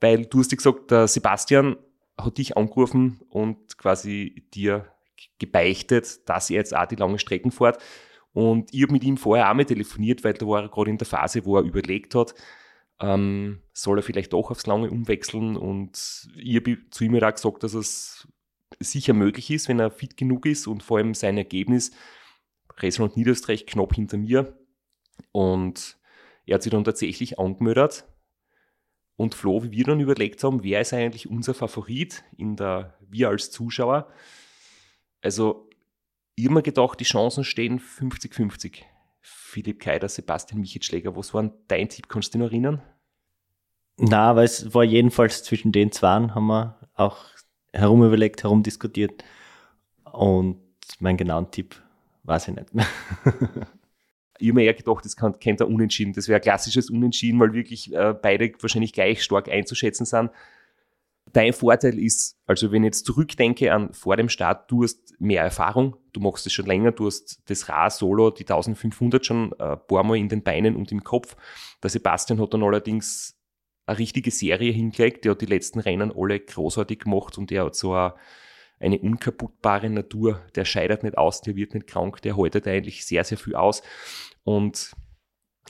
[0.00, 1.76] weil du hast dir gesagt, der Sebastian
[2.18, 4.86] hat dich angerufen und quasi dir
[5.38, 7.78] gebeichtet, dass er jetzt auch die lange Strecken fährt.
[8.34, 10.98] Und ich habe mit ihm vorher auch mal telefoniert, weil da war er gerade in
[10.98, 12.34] der Phase, wo er überlegt hat,
[13.00, 15.56] ähm, soll er vielleicht doch aufs Lange umwechseln.
[15.56, 18.28] Und ich habe zu ihm auch gesagt, dass es
[18.80, 21.92] sicher möglich ist, wenn er fit genug ist und vor allem sein Ergebnis,
[22.78, 24.58] Restaurant Niederösterreich knapp hinter mir.
[25.30, 25.96] Und
[26.44, 28.04] er hat sich dann tatsächlich angemeldet.
[29.16, 33.28] Und Flo, wie wir dann überlegt haben, wer ist eigentlich unser Favorit in der, wir
[33.28, 34.10] als Zuschauer.
[35.22, 35.70] Also
[36.36, 38.82] mir gedacht, die Chancen stehen 50-50.
[39.20, 42.08] Philipp Keider, Sebastian Michitschläger, was war dein Tipp?
[42.08, 42.82] Kannst du dich noch erinnern?
[43.96, 47.18] Na, aber es war jedenfalls zwischen den zwei, haben wir auch
[47.72, 49.24] herumüberlegt, herumdiskutiert.
[50.12, 50.60] Und
[50.98, 51.76] meinen genauen Tipp
[52.24, 52.86] weiß ich nicht mehr.
[54.38, 56.12] ich habe mir eher gedacht, das kann, könnte ein Unentschieden.
[56.12, 60.30] Das wäre ein klassisches Unentschieden, weil wirklich äh, beide wahrscheinlich gleich stark einzuschätzen sind.
[61.34, 65.42] Dein Vorteil ist, also wenn ich jetzt zurückdenke an vor dem Start, du hast mehr
[65.42, 69.72] Erfahrung, du machst es schon länger, du hast das Ra Solo, die 1500 schon äh,
[69.72, 71.36] ein paar Mal in den Beinen und im Kopf.
[71.82, 73.36] Der Sebastian hat dann allerdings
[73.84, 77.74] eine richtige Serie hingelegt, der hat die letzten Rennen alle großartig gemacht und der hat
[77.74, 78.14] so eine,
[78.78, 83.24] eine unkaputtbare Natur, der scheitert nicht aus, der wird nicht krank, der haltet eigentlich sehr,
[83.24, 83.82] sehr viel aus
[84.44, 84.92] und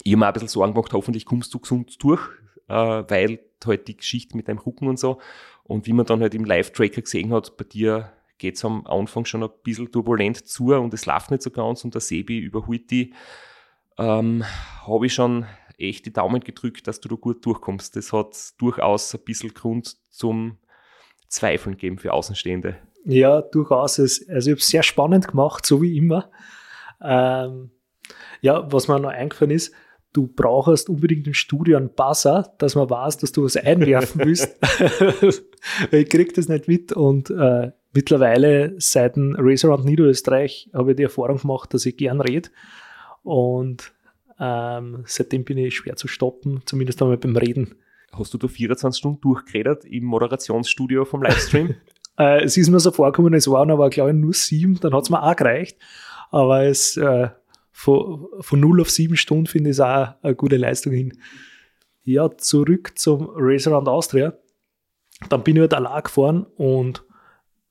[0.02, 2.20] ich habe mir ein bisschen Sorgen gemacht, hoffentlich kommst du gesund durch,
[2.68, 5.20] äh, weil halt die Geschichte mit deinem Rücken und so
[5.64, 9.24] und wie man dann halt im Live-Tracker gesehen hat, bei dir geht es am Anfang
[9.24, 12.90] schon ein bisschen turbulent zu und es läuft nicht so ganz und der Sebi überholt
[12.90, 13.14] die,
[13.98, 14.44] ähm,
[14.86, 15.46] habe ich schon
[15.78, 17.96] echt die Daumen gedrückt, dass du da gut durchkommst.
[17.96, 20.58] Das hat durchaus ein bisschen Grund zum
[21.28, 22.76] Zweifeln gegeben für Außenstehende.
[23.04, 23.98] Ja, durchaus.
[24.00, 26.30] Also ich habe es sehr spannend gemacht, so wie immer.
[27.00, 27.70] Ähm,
[28.40, 29.74] ja, was mir noch eingefallen ist,
[30.14, 34.56] du brauchst unbedingt im Studio einen Buzzer, dass man weiß, dass du was einwerfen willst.
[35.90, 40.96] ich krieg das nicht mit und äh, mittlerweile seit dem Race Around Niederösterreich habe ich
[40.96, 42.48] die Erfahrung gemacht, dass ich gern rede
[43.22, 43.92] und
[44.38, 47.74] ähm, seitdem bin ich schwer zu stoppen, zumindest einmal beim Reden.
[48.12, 51.74] Hast du da 24 Stunden durchgeredet im Moderationsstudio vom Livestream?
[52.18, 55.04] äh, es ist mir so vorgekommen, es waren aber glaube ich nur sieben, dann hat
[55.04, 55.78] es mir auch gereicht,
[56.30, 57.30] aber es äh,
[57.76, 61.18] von, von 0 auf 7 Stunden finde ich auch eine gute Leistung hin.
[62.04, 64.34] Ja, zurück zum Race Around Austria.
[65.28, 67.04] Dann bin ich halt allein gefahren und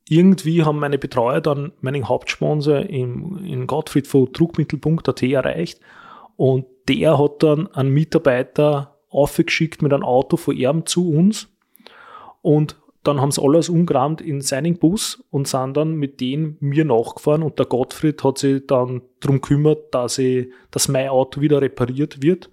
[0.06, 5.80] irgendwie haben meine Betreuer dann meinen Hauptsponsor im, in Gottfried von Druckmittel.at erreicht
[6.36, 11.48] und der hat dann einen Mitarbeiter aufgeschickt mit einem Auto von ihm zu uns
[12.42, 16.86] und dann haben sie alles umgerammt in seinen Bus und sind dann mit denen mir
[16.86, 21.60] nachgefahren und der Gottfried hat sich dann darum gekümmert, dass, ich, dass mein Auto wieder
[21.60, 22.50] repariert wird.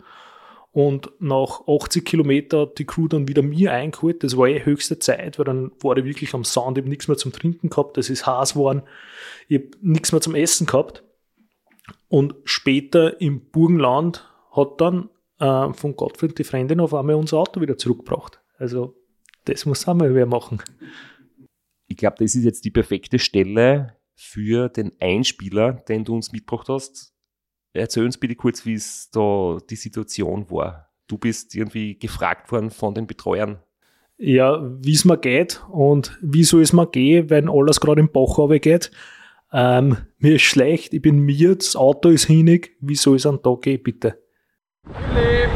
[0.73, 4.23] Und nach 80 Kilometer hat die Crew dann wieder mir eingeholt.
[4.23, 7.07] Das war eh höchste Zeit, weil dann war ich wirklich am Sand, ich habe nichts
[7.07, 8.83] mehr zum Trinken gehabt, das ist heiß geworden,
[9.47, 11.03] ich habe nichts mehr zum Essen gehabt.
[12.07, 15.09] Und später im Burgenland hat dann
[15.39, 18.41] äh, von Gottfried die Freundin auf einmal unser Auto wieder zurückgebracht.
[18.57, 18.95] Also
[19.45, 20.61] das muss auch mal wer machen.
[21.87, 26.69] Ich glaube, das ist jetzt die perfekte Stelle für den Einspieler, den du uns mitgebracht
[26.69, 27.13] hast.
[27.73, 30.89] Erzähl uns bitte kurz, wie es da die Situation war.
[31.07, 33.61] Du bist irgendwie gefragt worden von den Betreuern.
[34.17, 38.11] Ja, wie es mir geht und wie soll es mir gehen, wenn alles gerade im
[38.11, 38.91] Bach geht.
[39.51, 43.41] Ähm, mir ist schlecht, ich bin mir, das Auto ist hinig, wie soll es an
[43.41, 44.21] Tag gehen, bitte?
[44.83, 45.49] Philip,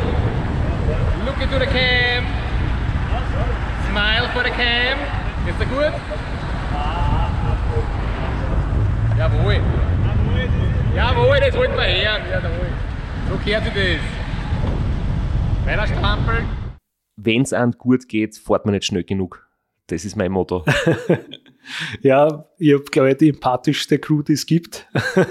[1.26, 1.94] look into the cam.
[4.55, 4.99] Cam.
[5.47, 5.93] Ist er gut?
[9.17, 9.59] Jawohl.
[10.95, 12.21] Jawohl, das wollten wir hören.
[12.31, 12.67] Jawohl.
[13.29, 14.01] So gehört sich das.
[15.65, 16.45] Weiter strampeln.
[17.17, 19.45] Wenn es einem gut geht, fährt man nicht schnell genug.
[19.87, 20.63] Das ist mein Motto.
[22.01, 24.87] Ja, ich habe, glaube ich, die empathischste Crew, die es gibt.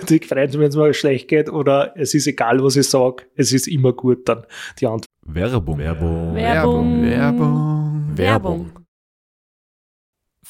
[0.08, 3.24] die freuen sich, wenn es mal schlecht geht oder es ist egal, was ich sage,
[3.36, 4.44] es ist immer gut dann
[4.80, 5.06] die Antwort.
[5.26, 5.78] Werbung.
[5.78, 6.34] Werbung.
[6.34, 7.02] Werbung.
[7.04, 8.16] Werbung.
[8.16, 8.83] Werbung.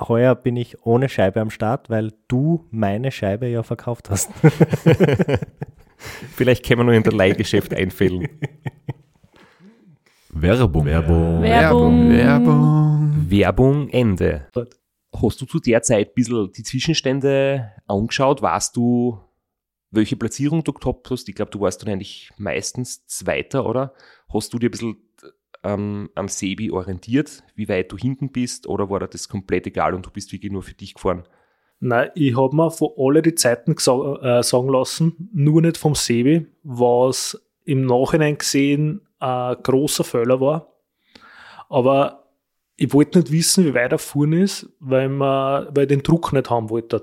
[0.00, 4.30] Heuer bin ich ohne Scheibe am Start, weil du meine Scheibe ja verkauft hast.
[6.36, 8.28] Vielleicht können wir noch in der Leihgeschäft einfällen.
[10.30, 10.84] Werbung.
[10.84, 11.42] Werbung.
[11.42, 12.10] Werbung.
[12.10, 13.30] Werbung.
[13.30, 14.46] Werbung Ende.
[15.14, 18.40] Hast du zu der Zeit ein bisschen die Zwischenstände angeschaut?
[18.40, 19.18] Weißt du,
[19.90, 21.28] welche Platzierung du gehabt hast?
[21.28, 23.94] Ich glaube, du warst dann eigentlich meistens Zweiter, oder?
[24.32, 24.96] Hast du dir ein bisschen
[25.64, 29.94] ähm, am Sebi orientiert, wie weit du hinten bist, oder war dir das komplett egal
[29.94, 31.24] und du bist wirklich nur für dich gefahren?
[31.80, 36.46] Nein, ich habe mir von alle die Zeiten äh, sagen lassen, nur nicht vom Sebi,
[36.64, 40.72] was im Nachhinein gesehen ein großer Fehler war.
[41.68, 42.24] Aber
[42.76, 46.32] ich wollte nicht wissen, wie weit er gefahren ist, weil, man, weil ich den Druck
[46.32, 47.02] nicht haben wollte.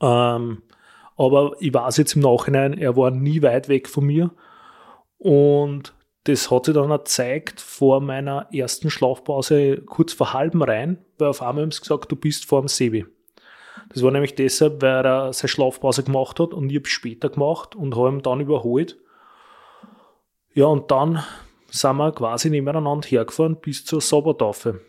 [0.00, 0.62] Ähm,
[1.16, 4.32] aber ich weiß jetzt im Nachhinein, er war nie weit weg von mir.
[5.18, 5.94] Und
[6.24, 11.28] das hat sich dann auch gezeigt vor meiner ersten Schlafpause kurz vor halbem rein, weil
[11.28, 13.06] auf einmal haben sie gesagt, du bist vor dem Sebi.
[13.88, 17.74] Das war nämlich deshalb, weil er seine Schlafpause gemacht hat und ich habe später gemacht
[17.74, 18.98] und habe ihn dann überholt.
[20.52, 21.24] Ja, und dann
[21.70, 24.80] sind wir quasi nebeneinander hergefahren bis zur Sabbertaufe.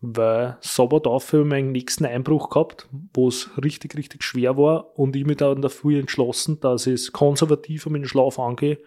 [0.00, 5.38] Weil ich meinen nächsten Einbruch gehabt, wo es richtig, richtig schwer war und ich mich
[5.38, 8.78] dann dafür entschlossen, dass ich es konservativ um den Schlaf angehe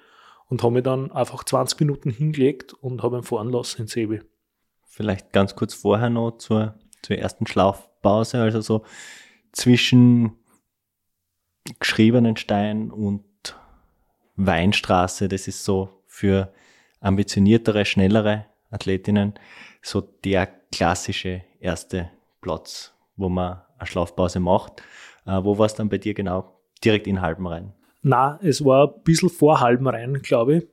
[0.51, 4.19] und habe mich dann einfach 20 Minuten hingelegt und habe ihn fahren lassen in Sebi.
[4.83, 8.83] Vielleicht ganz kurz vorher noch zur, zur ersten Schlafpause, also so
[9.53, 10.33] zwischen
[11.79, 13.23] geschriebenen Stein und
[14.35, 16.53] Weinstraße, das ist so für
[16.99, 19.35] ambitioniertere, schnellere Athletinnen
[19.81, 24.81] so der klassische erste Platz, wo man eine Schlafpause macht.
[25.25, 26.59] Äh, wo war es dann bei dir genau?
[26.83, 27.73] Direkt in Halben rein?
[28.01, 30.67] Na, es war ein bisschen vor halben rein, glaube ich.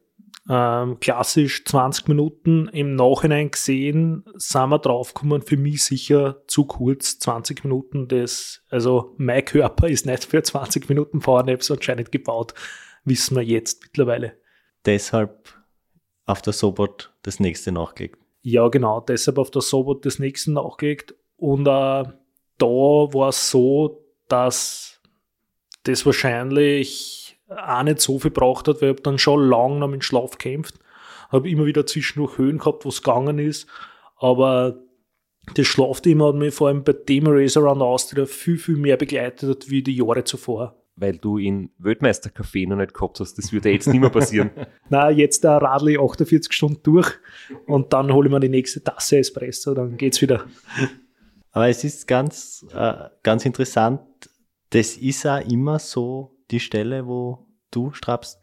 [0.51, 7.19] Ähm, klassisch 20 Minuten im Nachhinein gesehen, sind wir draufgekommen, für mich sicher zu kurz,
[7.19, 8.09] 20 Minuten.
[8.09, 12.55] Das, also mein Körper ist nicht für 20 Minuten Powernaps anscheinend gebaut,
[13.05, 14.39] wissen wir jetzt mittlerweile.
[14.87, 15.53] Deshalb
[16.25, 18.19] auf der Sobot das nächste nachgelegt.
[18.41, 21.15] Ja, genau, deshalb auf der Sobot das nächste nachgelegt.
[21.37, 22.05] Und äh,
[22.59, 24.98] da war es so, dass
[25.89, 30.05] das wahrscheinlich auch nicht so viel braucht hat, weil ich dann schon lange noch mit
[30.05, 30.79] Schlaf gekämpft.
[31.31, 33.67] Habe immer wieder zwischendurch Höhen gehabt, wo es gegangen ist.
[34.17, 34.79] Aber
[35.55, 39.71] das Schlafthema hat mich vor allem bei dem Race Around Austria viel, viel mehr begleitet
[39.71, 40.75] wie die Jahre zuvor.
[40.97, 43.39] Weil du in Weltmeistercafé noch nicht gehabt hast.
[43.39, 44.51] Das würde jetzt nicht mehr passieren.
[44.89, 47.13] Na, jetzt da radle ich 48 Stunden durch
[47.67, 50.45] und dann hole ich mir die nächste Tasse Espresso, dann geht's wieder.
[51.53, 54.01] Aber es ist ganz, äh, ganz interessant,
[54.71, 58.41] das ist auch immer so die Stelle, wo du, Straps,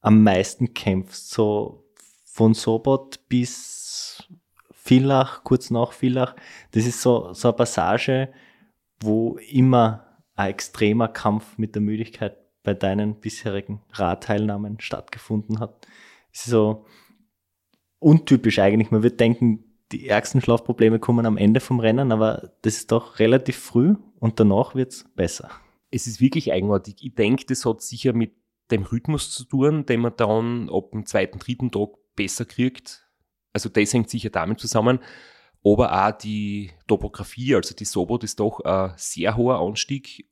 [0.00, 1.30] am meisten kämpfst.
[1.30, 1.84] So
[2.24, 4.28] von Sobot bis
[4.72, 6.34] Villach, kurz nach Villach.
[6.72, 8.32] Das ist so, so eine Passage,
[9.00, 15.86] wo immer ein extremer Kampf mit der Müdigkeit bei deinen bisherigen Radteilnahmen stattgefunden hat.
[16.32, 16.86] Es ist so
[17.98, 18.90] untypisch eigentlich.
[18.90, 23.18] Man würde denken, die ärgsten Schlafprobleme kommen am Ende vom Rennen, aber das ist doch
[23.18, 25.50] relativ früh und danach wird es besser.
[25.90, 26.96] Es ist wirklich eigenartig.
[27.00, 28.34] Ich denke, das hat sicher mit
[28.70, 33.08] dem Rhythmus zu tun, den man dann ab dem zweiten, dritten Tag besser kriegt.
[33.52, 35.00] Also das hängt sicher damit zusammen.
[35.64, 40.30] Aber auch die Topografie, also die Sobot ist doch ein sehr hoher Anstieg.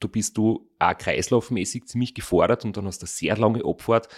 [0.00, 4.08] Da bist du auch kreislaufmäßig ziemlich gefordert und dann hast du eine sehr lange Abfahrt.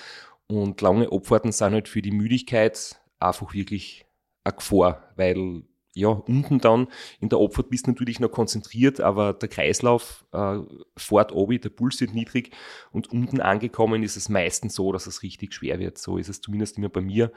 [0.47, 4.07] Und lange Abfahrten sind halt für die Müdigkeit einfach wirklich
[4.45, 6.89] eine Gefahr, weil ja, unten dann
[7.21, 10.59] in der Abfahrt bist du natürlich noch konzentriert, aber der Kreislauf äh,
[10.97, 12.55] fährt obi, der Puls wird niedrig
[12.93, 15.99] und unten angekommen ist es meistens so, dass es richtig schwer wird.
[15.99, 17.33] So ist es zumindest immer bei mir.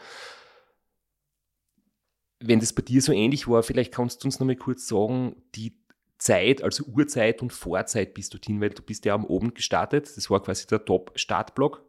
[2.39, 5.35] Wenn das bei dir so ähnlich war, vielleicht kannst du uns noch mal kurz sagen,
[5.55, 5.77] die
[6.17, 10.29] Zeit, also Uhrzeit und Vorzeit bis dorthin, weil du bist ja am Abend gestartet, das
[10.29, 11.83] war quasi der Top-Startblock.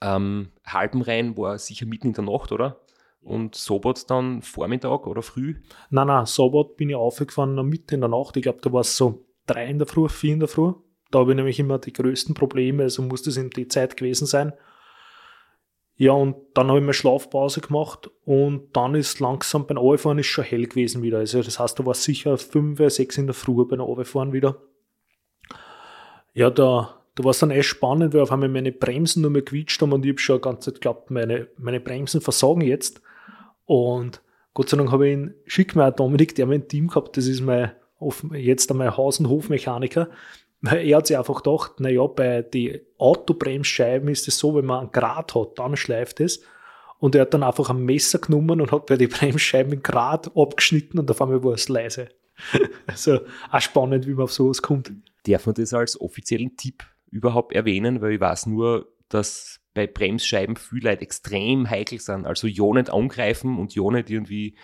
[0.00, 2.80] Ähm, Halbenrhein war sicher mitten in der Nacht, oder?
[3.22, 5.54] Und Sobot dann Vormittag oder früh?
[5.90, 8.36] Nein, nein, Sobot bin ich aufgefahren mitten in der Nacht.
[8.36, 10.72] Ich glaube, da war es so drei in der Früh, vier in der Früh.
[11.10, 14.26] Da habe ich nämlich immer die größten Probleme, also muss das in die Zeit gewesen
[14.26, 14.52] sein.
[15.96, 20.26] Ja, und dann habe ich mir Schlafpause gemacht und dann ist langsam beim Auffahren ist
[20.26, 21.18] schon hell gewesen wieder.
[21.18, 24.56] Also das heißt, da war sicher fünf, sechs in der Früh beim Auffahren wieder.
[26.32, 29.44] Ja, da, da war es dann echt spannend, weil auf einmal meine Bremsen nur mehr
[29.44, 33.02] quietscht haben und ich habe schon die ganze Zeit geglaubt, meine, meine Bremsen versagen jetzt.
[33.64, 34.22] Und
[34.54, 37.26] Gott sei Dank habe ich ihn, schick mir auch Dominik, der mein Team gehabt, das
[37.26, 37.72] ist mein,
[38.34, 40.10] jetzt mein Haus- und Hofmechaniker,
[40.60, 44.80] weil er hat sich einfach gedacht, naja, bei den Autobremsscheiben ist es so, wenn man
[44.80, 46.42] einen Grad hat, dann schleift es.
[46.98, 50.30] Und er hat dann einfach ein Messer genommen und hat bei den Bremsscheiben einen Grad
[50.36, 52.08] abgeschnitten und auf einmal war es leise.
[52.86, 54.92] also auch spannend, wie man auf sowas kommt.
[55.26, 58.00] Darf man das als offiziellen Tipp überhaupt erwähnen?
[58.00, 62.26] Weil ich weiß nur, dass bei Bremsscheiben viele Leute extrem heikel sind.
[62.26, 64.56] Also ja nicht angreifen und ja nicht irgendwie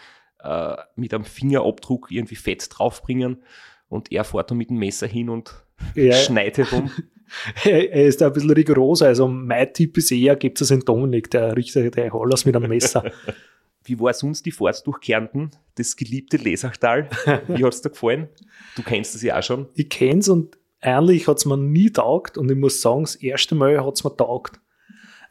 [0.43, 3.43] äh, mit einem Fingerabdruck irgendwie Fett draufbringen.
[3.89, 6.13] Und er fährt dann mit dem Messer hin und ja.
[6.15, 6.91] schneidet um.
[7.65, 9.03] er ist da ein bisschen rigoros.
[9.03, 12.69] Also mein Tipp ist eher, gibt es einen Dominik, der richtet der alles mit einem
[12.69, 13.11] Messer.
[13.85, 17.09] Wie war sonst die Fahrt durch Kärnten, das geliebte Lesachtal?
[17.47, 18.29] Wie hat es dir gefallen?
[18.77, 19.67] Du kennst es ja auch schon.
[19.75, 23.15] Ich kenne es und eigentlich hat es mir nie taugt und ich muss sagen, das
[23.17, 24.61] erste Mal hat es mir taugt.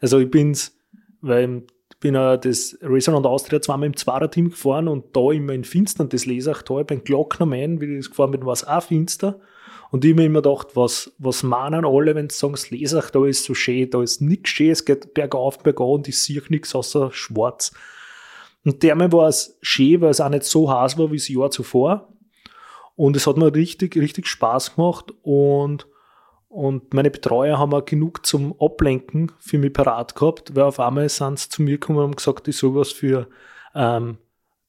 [0.00, 0.76] Also ich bin's,
[1.20, 5.64] weil ich bin ja das und Austria zweimal im Zweierteam gefahren und da immer in
[5.64, 9.40] Finstern das Lesachtal beim Glocknermann, wie ich das gefahren bin, war es auch finster.
[9.90, 13.44] Und ich mir immer gedacht, was, was meinen alle, wenn sie sagen, das Lesachtal ist
[13.44, 17.10] so schön, da ist nichts schön, es geht bergauf, bergan und ich sehe nichts außer
[17.12, 17.72] schwarz.
[18.64, 21.50] Und dermal war es schön, weil es auch nicht so heiß war wie das Jahr
[21.50, 22.12] zuvor.
[22.96, 25.86] Und es hat mir richtig, richtig Spaß gemacht und,
[26.48, 31.08] und meine Betreuer haben auch genug zum Ablenken für mich parat gehabt, weil auf einmal
[31.08, 33.28] sind sie zu mir gekommen und haben gesagt, ich soll was für,
[33.74, 34.16] ähm,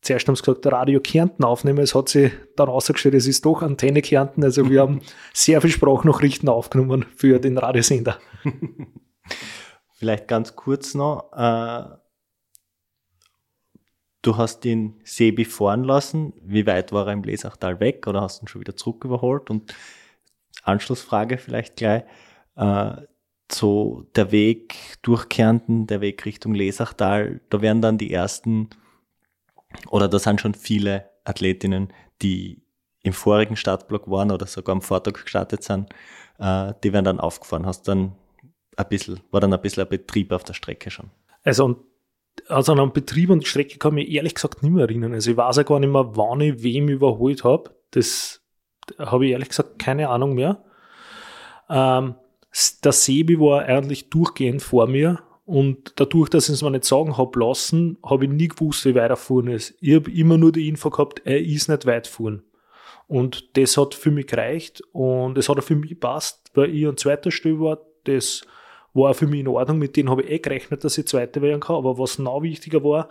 [0.01, 1.79] zuerst haben sie gesagt, Radio Kärnten aufnehmen.
[1.79, 4.43] Es hat sich dann rausgestellt, es ist doch Antenne Kärnten.
[4.43, 4.99] Also wir haben
[5.33, 8.19] sehr viel Sprachnachrichten aufgenommen für den Radiosender.
[9.93, 11.31] Vielleicht ganz kurz noch.
[11.31, 11.83] Äh,
[14.21, 16.33] du hast den Sebi fahren lassen.
[16.43, 19.49] Wie weit war er im Lesachtal weg oder hast du ihn schon wieder zurück überholt?
[19.49, 19.73] Und
[20.63, 22.03] Anschlussfrage vielleicht gleich.
[22.55, 22.91] Äh,
[23.51, 28.69] so der Weg durch Kärnten, der Weg Richtung Lesachtal, da werden dann die ersten,
[29.89, 31.91] oder da sind schon viele Athletinnen,
[32.21, 32.61] die
[33.01, 35.89] im vorigen Startblock waren oder sogar am Vortag gestartet sind,
[36.37, 37.65] äh, die werden dann aufgefahren.
[37.65, 38.13] Hast dann
[38.75, 41.09] ein bisschen, war dann ein bisschen ein Betrieb auf der Strecke schon.
[41.43, 41.77] Also, und
[42.47, 45.13] also an einem Betrieb und Strecke kann ich ehrlich gesagt nicht mehr erinnern.
[45.13, 47.75] Also ich weiß ja gar nicht mehr, wann ich wem überholt habe.
[47.91, 48.38] Das
[48.97, 50.63] habe ich ehrlich gesagt keine Ahnung mehr.
[51.69, 52.15] Ähm,
[52.83, 57.17] der Sebi war eigentlich durchgehend vor mir und dadurch, dass ich es mir nicht sagen
[57.17, 59.75] habe lassen, habe ich nie gewusst, wie weit er gefahren ist.
[59.81, 62.43] Ich habe immer nur die Info gehabt, er ist nicht weit gefahren.
[63.07, 66.87] Und das hat für mich gereicht und es hat auch für mich gepasst, weil ich
[66.87, 67.79] an zweiter Stelle war.
[68.03, 68.43] Das
[68.93, 69.79] war für mich in Ordnung.
[69.79, 71.77] Mit denen habe ich eh gerechnet, dass ich Zweiter werden kann.
[71.77, 73.09] Aber was noch wichtiger war,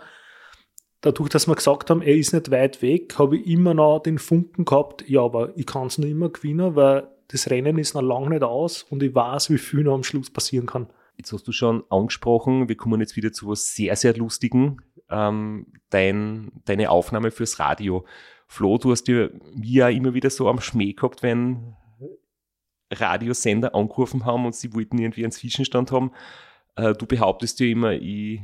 [1.01, 4.19] dadurch, dass wir gesagt haben, er ist nicht weit weg, habe ich immer noch den
[4.19, 8.01] Funken gehabt, ja, aber ich kann es noch immer gewinnen, weil das Rennen ist noch
[8.01, 10.87] lange nicht aus und ich weiß, wie viel noch am Schluss passieren kann.
[11.17, 14.81] Jetzt hast du schon angesprochen, wir kommen jetzt wieder zu was sehr, sehr Lustigen.
[15.09, 18.05] Ähm, dein, deine Aufnahme fürs Radio.
[18.47, 19.31] Flo, du hast dir
[19.61, 21.75] ja immer wieder so am Schmäh gehabt, wenn
[22.91, 26.11] Radiosender angerufen haben und sie wollten irgendwie einen Zwischenstand haben.
[26.75, 28.41] Äh, du behauptest ja immer, ich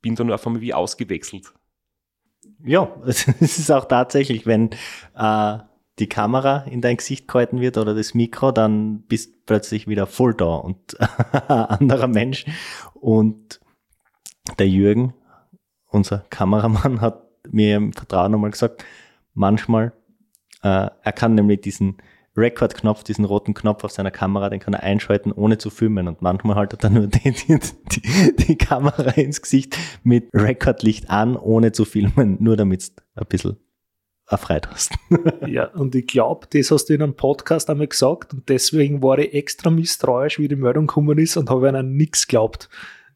[0.00, 1.52] bin da nur auf einmal wie ausgewechselt.
[2.64, 4.70] Ja, es ist auch tatsächlich, wenn
[5.16, 5.58] äh,
[5.98, 10.06] die Kamera in dein Gesicht gehalten wird oder das Mikro, dann bist du plötzlich wieder
[10.06, 10.96] voll da und
[11.48, 12.44] anderer Mensch.
[12.94, 13.60] Und
[14.58, 15.14] der Jürgen,
[15.88, 18.84] unser Kameramann, hat mir im Vertrauen nochmal gesagt,
[19.34, 19.92] manchmal,
[20.62, 21.98] äh, er kann nämlich diesen
[22.36, 26.08] Record-Knopf, diesen roten Knopf auf seiner Kamera, den kann er einschalten, ohne zu filmen.
[26.08, 31.72] Und manchmal haltet er nur die, die, die Kamera ins Gesicht mit Rekordlicht an, ohne
[31.72, 33.56] zu filmen, nur damit du ein bisschen
[34.28, 34.92] erfreut hast.
[35.46, 39.18] ja, und ich glaube, das hast du in einem Podcast einmal gesagt und deswegen war
[39.18, 42.68] ich extra misstrauisch, wie die Meldung gekommen ist und habe ihnen nichts geglaubt.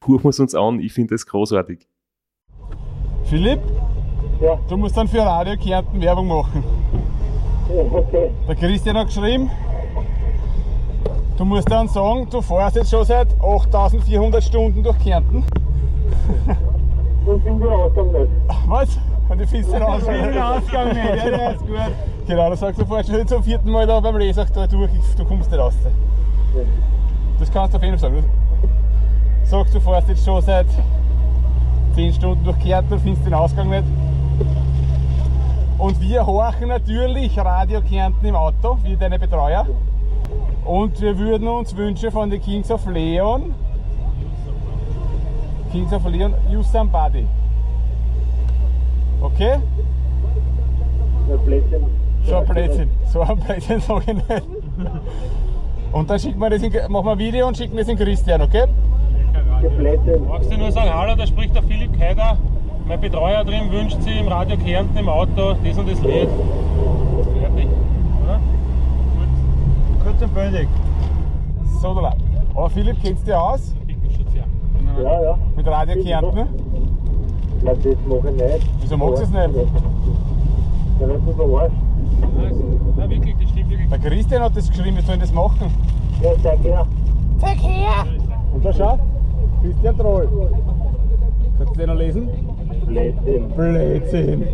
[0.07, 1.87] Huren wir es uns an, ich finde das großartig.
[3.25, 3.61] Philipp?
[4.41, 4.59] Ja.
[4.69, 6.65] Du musst dann für Radio Kärnten Werbung machen.
[7.71, 8.31] Okay.
[8.49, 9.51] Der Christian hat geschrieben,
[11.37, 15.45] du musst dann sagen, du fährst jetzt schon seit 8400 Stunden durch Kärnten.
[17.27, 18.31] Und sind wir Ausgang nicht.
[18.67, 18.99] Was?
[19.29, 20.41] Und ich finde den Ausgang nicht.
[20.41, 21.77] Ausgang nicht, ja, der ist gut.
[22.27, 25.51] Genau, da sagst du vorher schon zum vierten Mal da beim Lesachtal durch, du kommst
[25.51, 25.75] nicht raus.
[27.39, 28.25] Das kannst du auf jeden Fall sagen.
[29.45, 30.67] Du sagst, du fährst jetzt schon seit
[31.95, 33.85] 10 Stunden durch Kärnten und findest den Ausgang nicht.
[35.81, 39.67] Und wir horchen natürlich Radio Kärnten im Auto, wie deine Betreuer.
[40.67, 43.55] Und wir würden uns wünschen von den Kings of Leon,
[45.73, 47.27] Kings of Leon, You Somebody.
[49.23, 49.57] Okay?
[51.31, 51.87] Der Blödsinn.
[52.25, 52.91] So ein Blödsinn.
[53.11, 54.43] So ein Blödsinn sag ich nicht.
[55.93, 58.43] Und dann schicken wir das in, machen wir ein Video und schicken das in Christian,
[58.43, 58.67] okay?
[60.29, 62.37] Magst du nur sagen, hallo, da spricht der Philipp Keider.
[62.91, 66.29] Mein Betreuer drin wünscht sich im Radio Kärnten im Auto das und das Lied.
[67.39, 67.69] Fertig.
[68.25, 68.41] Oder?
[70.03, 70.69] Kurz und bündig.
[71.81, 72.13] So, da.
[72.53, 74.43] Aber Philipp, kennst du dich aus Pickenschutz, ja.
[75.05, 75.39] Ja, ja.
[75.55, 76.49] mit Radio Kärnten?
[77.63, 78.71] Na, das mache ich nicht.
[78.81, 79.39] Wieso magst du es nicht?
[80.99, 81.41] Ja, das ist.
[81.41, 81.71] Also,
[82.97, 83.89] na wirklich, das stimmt wirklich.
[83.89, 85.73] Der Christian hat das geschrieben, wir sollen das machen.
[86.21, 86.85] Ja, zeig her.
[88.53, 88.99] Und da schau,
[89.63, 90.29] Christian Troll.
[91.57, 92.50] Kannst du den noch lesen?
[92.91, 93.49] Blödsinn.
[93.51, 94.47] Blödsinn.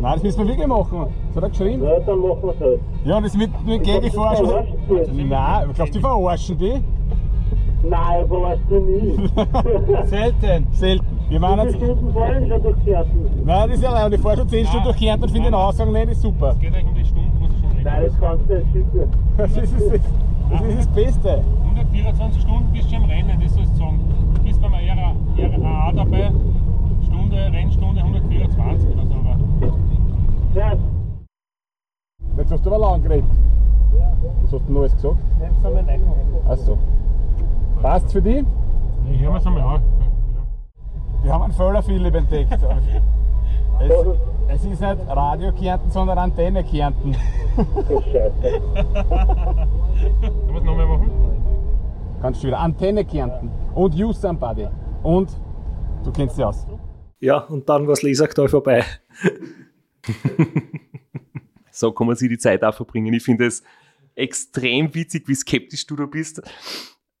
[0.00, 1.06] Nein, das müssen wir wirklich machen.
[1.28, 1.82] Das hat er geschrieben.
[1.84, 2.80] Ja, dann machen wir es halt.
[3.04, 4.46] Ja, und das mit, mit gegen die Forschung.
[4.46, 4.94] Verarscht du?
[4.94, 6.80] Nein, ich glaube, die verarschen die.
[7.88, 9.30] Nein, verarscht du nie.
[10.06, 10.66] Selten.
[10.72, 11.06] Selten.
[11.30, 11.76] Wir meinen jetzt.
[11.76, 13.44] Stunden fahren schon durch Kärnten?
[13.44, 14.12] Nein, das ist ja allein.
[14.12, 16.50] Ich fahre schon 10 Stunden durch Kärnten und finde den Ausgang nicht, ist super.
[16.50, 17.84] Es geht eigentlich um die Stunden, muss ich schon reden.
[17.84, 19.10] Nein, das kannst du nicht schicken.
[19.38, 21.42] Das ist das, das, ist das Beste.
[21.64, 24.00] 124 Stunden bist du im Rennen, das sollst du sagen.
[24.34, 24.74] Du bist beim
[27.32, 29.14] Stunde, Rennstunde 124 oder so.
[29.14, 29.36] Aber.
[30.54, 30.72] Ja.
[32.36, 33.24] Jetzt hast du aber lang geredet.
[33.96, 34.12] Ja.
[34.42, 35.16] Was hast du denn alles gesagt?
[35.40, 36.02] Nimm's einmal rein.
[36.46, 36.78] Achso.
[37.80, 38.44] Passt für dich?
[39.10, 39.82] Ich höre mir es einmal an.
[41.22, 42.52] Wir haben einen Förderfilm entdeckt.
[43.80, 43.92] es,
[44.48, 47.16] es ist nicht Radio Kärnten, sondern Antenne Kärnten.
[47.56, 47.64] Das
[48.04, 48.60] Scheiße.
[50.20, 51.10] Sollen wir es nochmal machen?
[52.20, 52.60] Kannst du wieder.
[52.60, 54.68] Antenne Kärnten und You Somebody.
[55.02, 55.30] Und
[56.04, 56.66] du kennst sie aus.
[57.22, 58.84] Ja, und dann war das Lesaktal vorbei.
[61.74, 63.14] So kann man sich die Zeit auch verbringen.
[63.14, 63.62] Ich finde es
[64.14, 66.42] extrem witzig, wie skeptisch du da bist.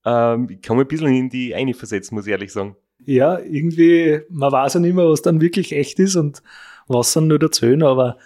[0.04, 2.76] Ähm, ich kann mich ein bisschen in die eine versetzen, muss ich ehrlich sagen.
[3.04, 6.42] Ja, irgendwie, man weiß ja nicht mehr, was dann wirklich echt ist und
[6.86, 8.18] was dann nur erzählen, aber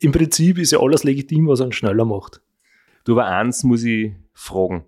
[0.00, 2.40] im Prinzip ist ja alles legitim, was einen schneller macht.
[3.04, 4.86] Du, aber eins muss ich fragen.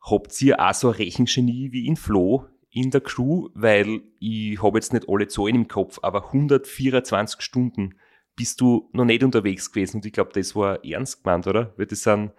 [0.00, 3.48] Habt ihr auch so ein Rechengenie wie in Flo in der Crew?
[3.54, 7.94] Weil ich habe jetzt nicht alle Zahlen im Kopf, aber 124 Stunden
[8.36, 9.98] bist du noch nicht unterwegs gewesen.
[9.98, 11.72] Und ich glaube, das war ernst gemeint, oder?
[11.76, 12.32] Weil das sind,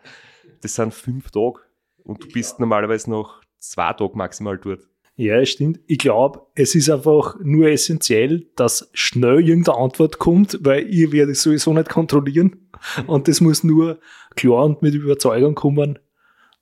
[0.62, 1.60] das sind fünf Tage.
[2.04, 4.82] Und du bist normalerweise noch zwei Tage maximal dort.
[5.18, 5.80] Ja, es stimmt.
[5.88, 11.38] Ich glaube, es ist einfach nur essentiell, dass schnell irgendeine Antwort kommt, weil ihr werdet
[11.38, 12.70] sowieso nicht kontrollieren.
[13.08, 14.00] Und das muss nur
[14.36, 16.00] klar und mit Überzeugung kommen.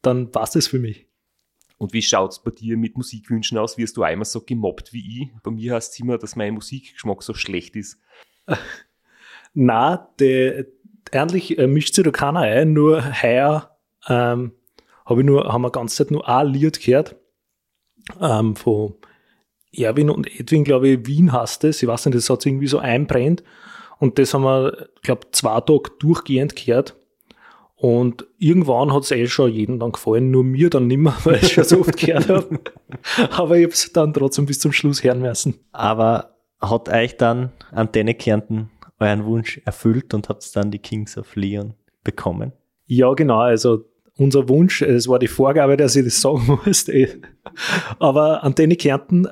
[0.03, 1.07] Dann passt es für mich.
[1.77, 3.77] Und wie schaut's bei dir mit Musikwünschen aus?
[3.77, 5.29] Wirst du einmal so gemobbt wie ich?
[5.43, 7.99] Bei mir heißt es immer, dass mein Musikgeschmack so schlecht ist.
[9.53, 10.65] Na, der,
[11.11, 13.73] eigentlich äh, mischt sich da keiner ein, nur heuer
[14.07, 14.53] ähm,
[15.05, 17.15] hab ich nur, haben wir ganze Zeit nur ein Lied gehört.
[18.19, 18.95] Ähm, von
[19.71, 21.81] Erwin und Edwin, glaube ich, Wien heißt es.
[21.81, 23.43] Ich weiß nicht, das hat irgendwie so einbrennt.
[23.99, 26.95] Und das haben wir, glaube zwei Tage durchgehend gehört.
[27.83, 31.51] Und irgendwann hat es eh schon jedem dann gefallen, nur mir dann nimmer, weil ich
[31.51, 32.59] schon so oft gehört habe.
[33.31, 35.55] Aber ich habe es dann trotzdem bis zum Schluss hören müssen.
[35.73, 38.69] Aber hat euch dann Antenne Kärnten
[39.01, 41.73] euren Wunsch erfüllt und habt dann die Kings of Leon
[42.05, 42.53] bekommen?
[42.85, 43.39] Ja, genau.
[43.39, 43.83] Also
[44.17, 46.87] unser Wunsch, es war die Vorgabe, dass ich das sagen muss.
[46.87, 47.09] eh.
[47.99, 49.27] Aber Antenne Kärnten,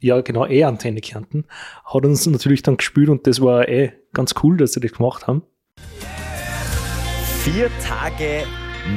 [0.00, 1.44] ja genau, eh Antenne Kärnten,
[1.84, 5.26] hat uns natürlich dann gespielt und das war eh ganz cool, dass sie das gemacht
[5.26, 5.42] haben.
[7.44, 8.46] Vier Tage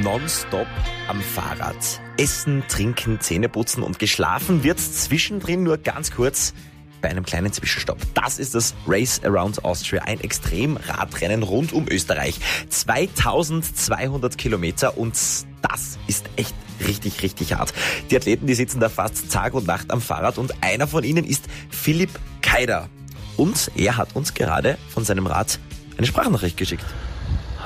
[0.02, 0.66] nonstop
[1.06, 1.76] am Fahrrad.
[2.16, 6.54] Essen, trinken, Zähne putzen und geschlafen wird zwischendrin nur ganz kurz
[7.02, 7.98] bei einem kleinen Zwischenstopp.
[8.14, 12.40] Das ist das Race Around Austria, ein Extremradrennen rund um Österreich.
[12.70, 16.54] 2200 Kilometer und das ist echt
[16.86, 17.74] richtig, richtig hart.
[18.10, 21.26] Die Athleten, die sitzen da fast Tag und Nacht am Fahrrad und einer von ihnen
[21.26, 22.88] ist Philipp Keider.
[23.36, 25.58] Und er hat uns gerade von seinem Rad
[25.98, 26.86] eine Sprachnachricht geschickt.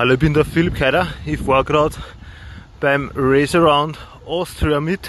[0.03, 1.07] Hallo, ich bin der Philipp Keider.
[1.24, 1.94] Ich fahre gerade
[2.80, 5.09] beim Race Around Austria mit.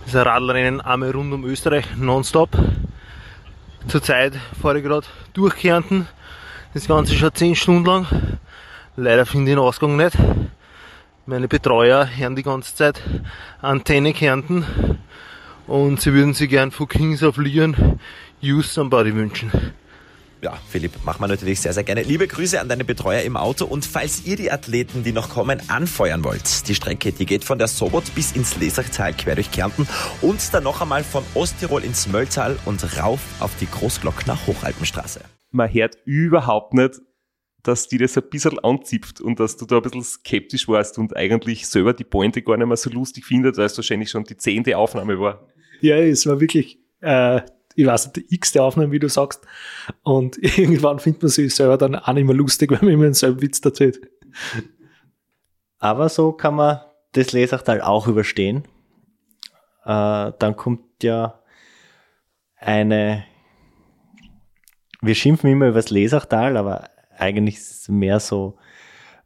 [0.00, 2.50] Das ist ein Radlrennen einmal rund um Österreich, nonstop.
[3.88, 6.06] Zurzeit fahre ich gerade durch Kärnten.
[6.74, 8.06] Das Ganze schon 10 Stunden lang.
[8.96, 10.14] Leider finde ich den Ausgang nicht.
[11.24, 13.00] Meine Betreuer hören die ganze Zeit
[13.62, 14.98] Antenne Kärnten
[15.66, 17.98] und sie würden sich gern von Kings of Leon
[18.42, 19.50] Use Somebody wünschen.
[20.42, 22.02] Ja, Philipp, machen wir natürlich sehr, sehr gerne.
[22.02, 25.60] Liebe Grüße an deine Betreuer im Auto und falls ihr die Athleten, die noch kommen,
[25.68, 29.88] anfeuern wollt, die Strecke, die geht von der Sobot bis ins Lesachtal quer durch Kärnten
[30.20, 35.20] und dann noch einmal von Osttirol ins Mölltal und rauf auf die Großglockner Hochalpenstraße.
[35.52, 37.00] Man hört überhaupt nicht,
[37.62, 41.16] dass die das ein bisschen anzipft und dass du da ein bisschen skeptisch warst und
[41.16, 44.36] eigentlich selber die Pointe gar nicht mehr so lustig findet, weil es wahrscheinlich schon die
[44.36, 45.48] zehnte Aufnahme war.
[45.80, 47.40] Ja, es war wirklich, äh,
[47.76, 49.46] ich weiß nicht, die x-te Aufnahme, wie du sagst.
[50.02, 53.42] Und irgendwann findet man sich selber dann auch nicht mehr lustig, wenn man immer denselben
[53.42, 54.00] Witz erzählt.
[55.78, 56.80] Aber so kann man
[57.12, 58.64] das Lesachtal auch überstehen.
[59.84, 61.40] Äh, dann kommt ja
[62.56, 63.24] eine,
[65.02, 68.58] wir schimpfen immer über das Lesachtal, aber eigentlich ist es mehr so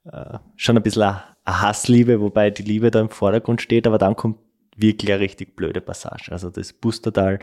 [0.05, 4.17] äh, schon ein bisschen eine Hassliebe, wobei die Liebe da im Vordergrund steht, aber dann
[4.17, 4.39] kommt
[4.77, 6.33] wirklich eine richtig blöde Passage.
[6.33, 7.41] Also das Bustertal,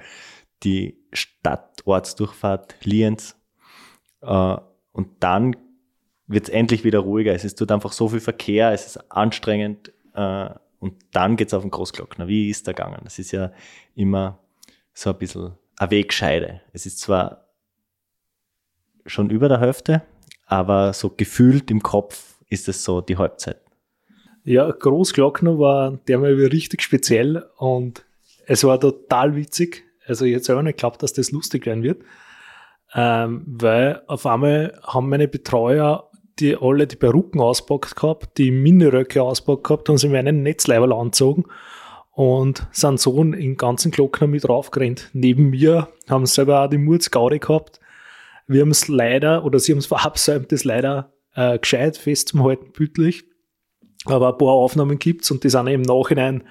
[0.63, 3.35] die Stadtortsdurchfahrt Lienz
[4.21, 4.57] äh,
[4.91, 5.55] und dann
[6.27, 7.33] wird es endlich wieder ruhiger.
[7.33, 10.49] Es ist dort einfach so viel Verkehr, es ist anstrengend äh,
[10.79, 12.27] und dann geht's auf den Großglockner.
[12.27, 13.01] Wie ist der gegangen?
[13.03, 13.51] Das ist ja
[13.95, 14.39] immer
[14.93, 16.61] so ein bisschen eine Wegscheide.
[16.73, 17.45] Es ist zwar
[19.05, 20.01] schon über der Hälfte,
[20.45, 23.61] aber so gefühlt im Kopf ist es so die Halbzeit.
[24.43, 28.05] Ja, Großglockner war der mal richtig speziell und
[28.45, 29.83] es war total witzig.
[30.07, 32.01] Also ich hätte selber nicht geglaubt, dass das lustig werden wird.
[32.95, 39.21] Ähm, weil auf einmal haben meine Betreuer die alle die Perücken auspackt gehabt, die Miniröcke
[39.21, 41.45] auspackt gehabt und sie mir einen Netzleiberl angezogen
[42.11, 45.09] und sind so in ganzen Glockner mit raufgerannt.
[45.13, 47.79] Neben mir haben sie selber auch die Murzgaudi gehabt.
[48.47, 53.25] Wir haben es leider, oder sie haben es verabsäumt, das leider äh, gescheit festzuhalten, bildlich.
[54.05, 56.43] Aber ein paar Aufnahmen gibt's und die sind im Nachhinein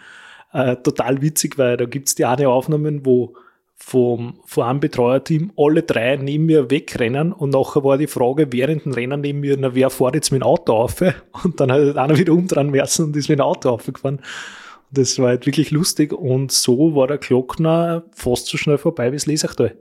[0.52, 3.34] äh, total witzig, weil da gibt's die eine Aufnahmen, wo
[3.78, 8.86] vom, vom einem Betreuerteam alle drei neben mir wegrennen und nachher war die Frage während
[8.86, 11.00] dem Rennen neben mir, na, wer fährt jetzt mit dem Auto auf?
[11.44, 14.16] Und dann hat einer wieder umdrehen müssen und ist mit dem Auto aufgefahren.
[14.16, 19.12] Und das war halt wirklich lustig und so war der Glockner fast so schnell vorbei
[19.12, 19.76] wie das Lesachtal.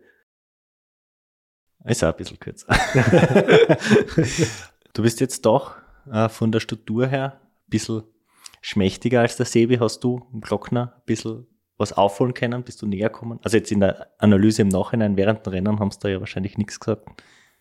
[1.85, 2.67] Ist auch ein bisschen kürzer.
[4.93, 5.75] du bist jetzt doch
[6.11, 8.03] äh, von der Statur her ein bisschen
[8.61, 9.77] schmächtiger als der Sebi.
[9.77, 11.47] Hast du im Glockner ein bisschen
[11.78, 12.63] was aufholen können?
[12.63, 13.39] Bist du näher gekommen?
[13.43, 16.57] Also jetzt in der Analyse im Nachhinein, während dem Rennen haben sie da ja wahrscheinlich
[16.57, 17.07] nichts gesagt.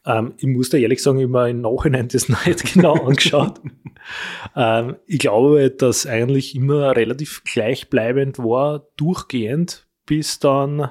[0.06, 3.60] Ähm, ich muss da ehrlich sagen, ich habe mir im Nachhinein das nicht genau angeschaut.
[4.56, 10.90] ähm, ich glaube, dass eigentlich immer relativ gleichbleibend war, durchgehend, bis dann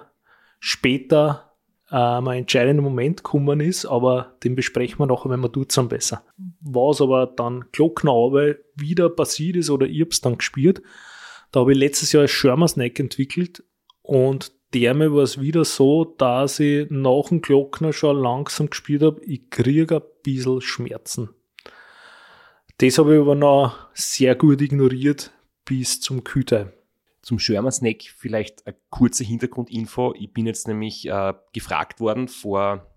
[0.59, 1.53] später
[1.91, 5.89] ähm, ein entscheidender Moment gekommen ist, aber den besprechen wir nachher, wenn wir tut dann
[5.89, 6.23] besser.
[6.61, 8.13] Was aber dann Glockner
[8.75, 10.81] wieder passiert ist oder ich hab's dann gespürt,
[11.53, 13.63] da habe ich letztes Jahr ein Schirmersneck entwickelt
[14.01, 19.23] und dermal war es wieder so, dass ich nach dem Glockner schon langsam gespielt habe,
[19.23, 21.29] ich kriege ein bisschen Schmerzen.
[22.79, 25.31] Das habe ich aber noch sehr gut ignoriert
[25.63, 26.73] bis zum Kühlteil.
[27.21, 30.15] Zum Schirmer-Snack vielleicht eine kurze Hintergrundinfo.
[30.17, 32.91] Ich bin jetzt nämlich äh, gefragt worden vor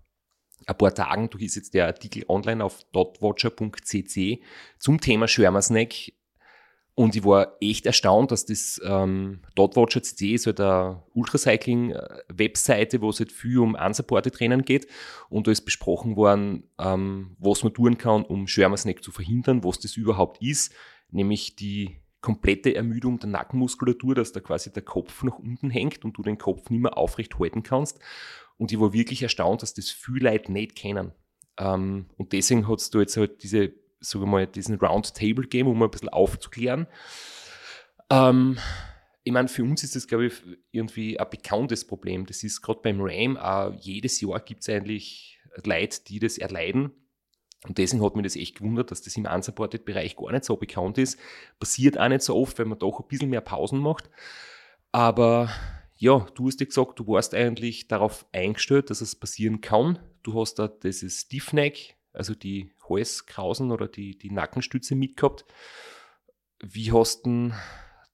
[0.65, 4.41] ein paar Tagen, du ist jetzt der Artikel online auf dotwatcher.cc
[4.79, 6.11] zum Thema Schirmer-Snack
[6.97, 13.11] und ich war echt erstaunt, dass das ähm, Dotwatcher CC ist halt eine Ultracycling-Webseite, wo
[13.11, 14.87] es halt viel um unsupported Rennen geht.
[15.29, 19.79] Und da ist besprochen worden, ähm, was man tun kann, um Schwärmersnack zu verhindern, was
[19.79, 20.73] das überhaupt ist.
[21.11, 26.17] Nämlich die komplette Ermüdung der Nackenmuskulatur, dass da quasi der Kopf nach unten hängt und
[26.17, 27.99] du den Kopf nicht mehr aufrecht halten kannst.
[28.57, 31.11] Und ich war wirklich erstaunt, dass das viele Leute nicht kennen.
[31.59, 35.67] Ähm, und deswegen hat es da jetzt halt diese sagen wir mal, diesen Roundtable Game,
[35.67, 36.87] um ein bisschen aufzuklären.
[38.09, 38.57] Ähm,
[39.23, 40.33] ich meine, für uns ist das, glaube ich,
[40.71, 42.25] irgendwie ein bekanntes Problem.
[42.25, 46.91] Das ist gerade beim RAM, auch jedes Jahr gibt es eigentlich Leute, die das erleiden.
[47.67, 50.97] Und deswegen hat mich das echt gewundert, dass das im Unsupported-Bereich gar nicht so bekannt
[50.97, 51.19] ist.
[51.59, 54.09] Passiert auch nicht so oft, weil man doch ein bisschen mehr Pausen macht.
[54.91, 55.49] Aber
[55.95, 59.99] ja, du hast ja gesagt, du warst eigentlich darauf eingestellt, dass es passieren kann.
[60.23, 65.45] Du hast da dieses Stiffneck, also die Halskrausen oder die, die Nackenstütze mitgehabt.
[66.59, 67.51] Wie hast du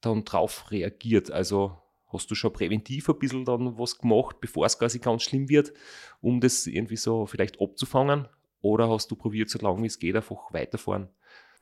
[0.01, 1.31] dann drauf reagiert?
[1.31, 5.49] Also hast du schon präventiv ein bisschen dann was gemacht, bevor es quasi ganz schlimm
[5.49, 5.73] wird,
[6.21, 8.27] um das irgendwie so vielleicht abzufangen?
[8.61, 11.09] Oder hast du probiert, so lange wie es geht, einfach weiterfahren?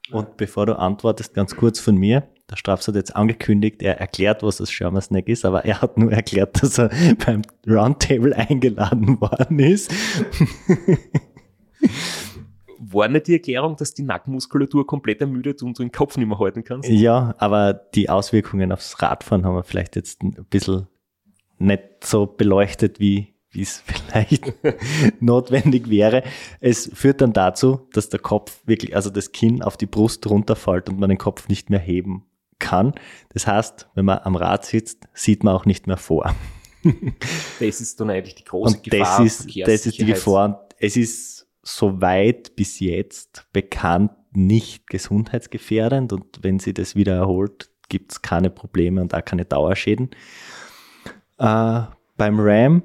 [0.09, 2.27] Und bevor du antwortest, ganz kurz von mir.
[2.49, 5.97] Der Strafs hat jetzt angekündigt, er erklärt, was das Shermer Snack ist, aber er hat
[5.97, 6.89] nur erklärt, dass er
[7.25, 9.91] beim Roundtable eingeladen worden ist.
[12.93, 16.39] War nicht die Erklärung, dass die Nackenmuskulatur komplett ermüdet und du den Kopf nicht mehr
[16.39, 16.89] halten kannst?
[16.89, 20.87] Ja, aber die Auswirkungen aufs Radfahren haben wir vielleicht jetzt ein bisschen
[21.57, 24.53] nicht so beleuchtet, wie wie es vielleicht
[25.19, 26.23] notwendig wäre.
[26.59, 30.89] Es führt dann dazu, dass der Kopf wirklich, also das Kinn auf die Brust runterfällt
[30.89, 32.25] und man den Kopf nicht mehr heben
[32.59, 32.93] kann.
[33.33, 36.33] Das heißt, wenn man am Rad sitzt, sieht man auch nicht mehr vor.
[37.59, 39.23] das ist dann eigentlich die große und Gefahr.
[39.23, 40.67] Das ist, das ist die Gefahr.
[40.79, 48.13] Es ist soweit bis jetzt bekannt nicht gesundheitsgefährdend und wenn sie das wieder erholt, gibt
[48.13, 50.11] es keine Probleme und auch keine Dauerschäden.
[51.37, 51.81] Äh,
[52.17, 52.83] beim RAM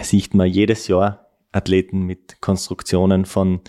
[0.00, 3.60] sieht man jedes Jahr Athleten mit Konstruktionen von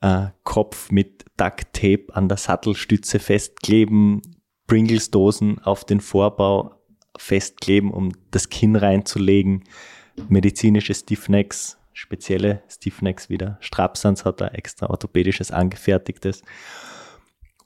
[0.00, 4.22] äh, Kopf mit Duct Tape an der Sattelstütze festkleben,
[4.66, 6.76] Pringles-Dosen auf den Vorbau
[7.18, 9.64] festkleben, um das Kinn reinzulegen,
[10.28, 13.58] medizinische Stiffnecks spezielle Stiffnecks wieder.
[13.60, 16.42] Strapsans hat er extra orthopädisches angefertigtes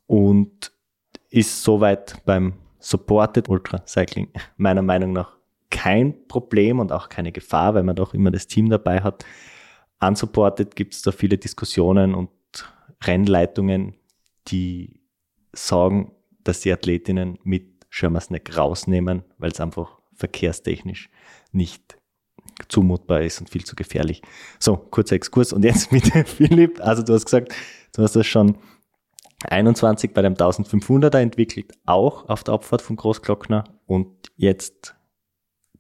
[0.07, 0.73] und
[1.31, 5.37] ist soweit beim Supported Ultra Cycling meiner Meinung nach
[5.71, 9.25] kein Problem und auch keine Gefahr, weil man doch immer das Team dabei hat.
[10.01, 12.31] Unsupported gibt es da viele Diskussionen und
[13.03, 13.95] Rennleitungen,
[14.49, 15.01] die
[15.53, 16.13] sagen,
[16.45, 21.11] dass die Athletinnen mit Schirmersneck rausnehmen, weil es einfach verkehrstechnisch
[21.53, 21.99] nicht
[22.69, 24.23] zumutbar ist und viel zu gefährlich.
[24.59, 25.53] So, kurzer Exkurs.
[25.53, 27.55] Und jetzt mit Philipp, also du hast gesagt,
[27.95, 28.57] du hast das schon
[29.49, 34.95] 21 bei dem 1500er entwickelt, auch auf der Abfahrt vom Großglockner und jetzt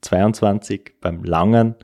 [0.02, 1.74] 22 beim langen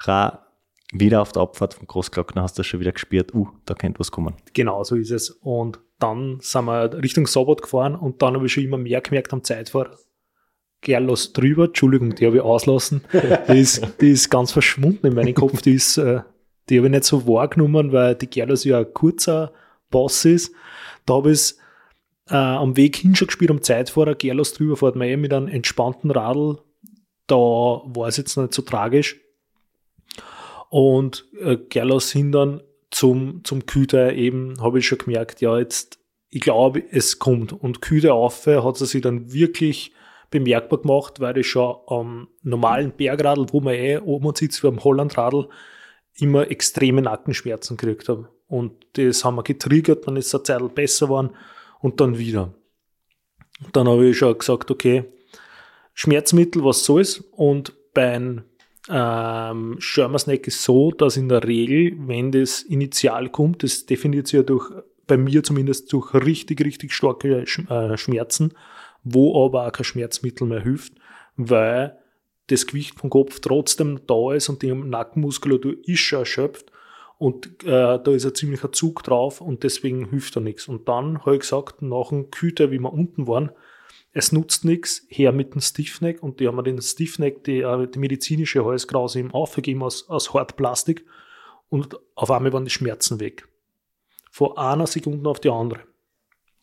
[0.00, 0.46] Ra
[0.92, 4.10] wieder auf der Abfahrt vom Großglockner hast du schon wieder gespürt, uh, da könnte was
[4.10, 4.34] kommen.
[4.52, 5.30] Genau so ist es.
[5.30, 9.32] Und dann sind wir Richtung Sabbat gefahren und dann habe ich schon immer mehr gemerkt
[9.32, 9.92] am Zeitfahren,
[10.82, 13.02] Gerlos drüber, Entschuldigung, die habe ich auslassen.
[13.48, 15.62] Die ist, die ist ganz verschwunden in meinem Kopf.
[15.62, 16.20] Die ist, äh,
[16.68, 19.52] die habe ich nicht so wahrgenommen, weil die Gerlos ja ein kurzer
[19.90, 20.52] Boss ist.
[21.06, 21.58] Da habe ich es
[22.28, 25.48] äh, am Weg hin schon gespielt, am Zeitfahrer, Gerlos drüber fährt man eh mit einem
[25.48, 26.58] entspannten Radl.
[27.28, 29.20] Da war es jetzt nicht so tragisch.
[30.68, 32.60] Und äh, Gerlos hin dann
[32.90, 37.52] zum, zum Küter eben, habe ich schon gemerkt, ja, jetzt, ich glaube, es kommt.
[37.52, 39.92] Und Küter auf hat sie sich dann wirklich
[40.32, 44.82] bemerkbar gemacht, weil ich schon am normalen Bergradl, wo man eh oben sitzt, wie am
[44.82, 45.48] Hollandradl,
[46.16, 48.28] immer extreme Nackenschmerzen gekriegt habe.
[48.48, 51.30] Und das haben wir getriggert, dann ist es eine Zeit besser geworden
[51.80, 52.52] und dann wieder.
[53.72, 55.04] Dann habe ich schon gesagt, okay,
[55.94, 57.20] Schmerzmittel, was soll's?
[57.32, 58.42] Und beim
[58.88, 64.38] ähm, Schirmersneck ist so, dass in der Regel, wenn das initial kommt, das definiert sich
[64.38, 64.70] ja durch,
[65.06, 68.54] bei mir zumindest durch richtig, richtig starke äh, Schmerzen,
[69.04, 70.94] wo aber auch kein Schmerzmittel mehr hilft,
[71.36, 71.98] weil
[72.48, 76.70] das Gewicht vom Kopf trotzdem da ist und die Nackenmuskulatur ist schon erschöpft
[77.18, 80.66] und äh, da ist ein ziemlicher Zug drauf und deswegen hilft da nichts.
[80.66, 83.52] Und dann habe ich gesagt, nach dem Küter, wie wir unten waren,
[84.12, 87.86] es nutzt nichts, her mit dem Stiffneck und die haben mir den Stiffneck, die, äh,
[87.86, 91.04] die medizinische Halskrause ihm aufgegeben aus, aus Hartplastik
[91.68, 93.48] und auf einmal waren die Schmerzen weg.
[94.30, 95.80] Von einer Sekunde auf die andere.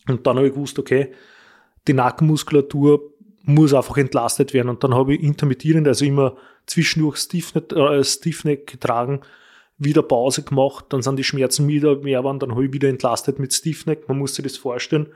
[0.07, 1.11] Und dann habe ich gewusst, okay,
[1.87, 3.13] die Nackenmuskulatur
[3.43, 4.69] muss einfach entlastet werden.
[4.69, 9.21] Und dann habe ich intermittierend, also immer zwischendurch Stiffneck, äh, getragen,
[9.77, 13.39] wieder Pause gemacht, dann sind die Schmerzen wieder mehr waren, dann habe ich wieder entlastet
[13.39, 14.07] mit Stiffneck.
[14.07, 15.07] Man muss sich das vorstellen.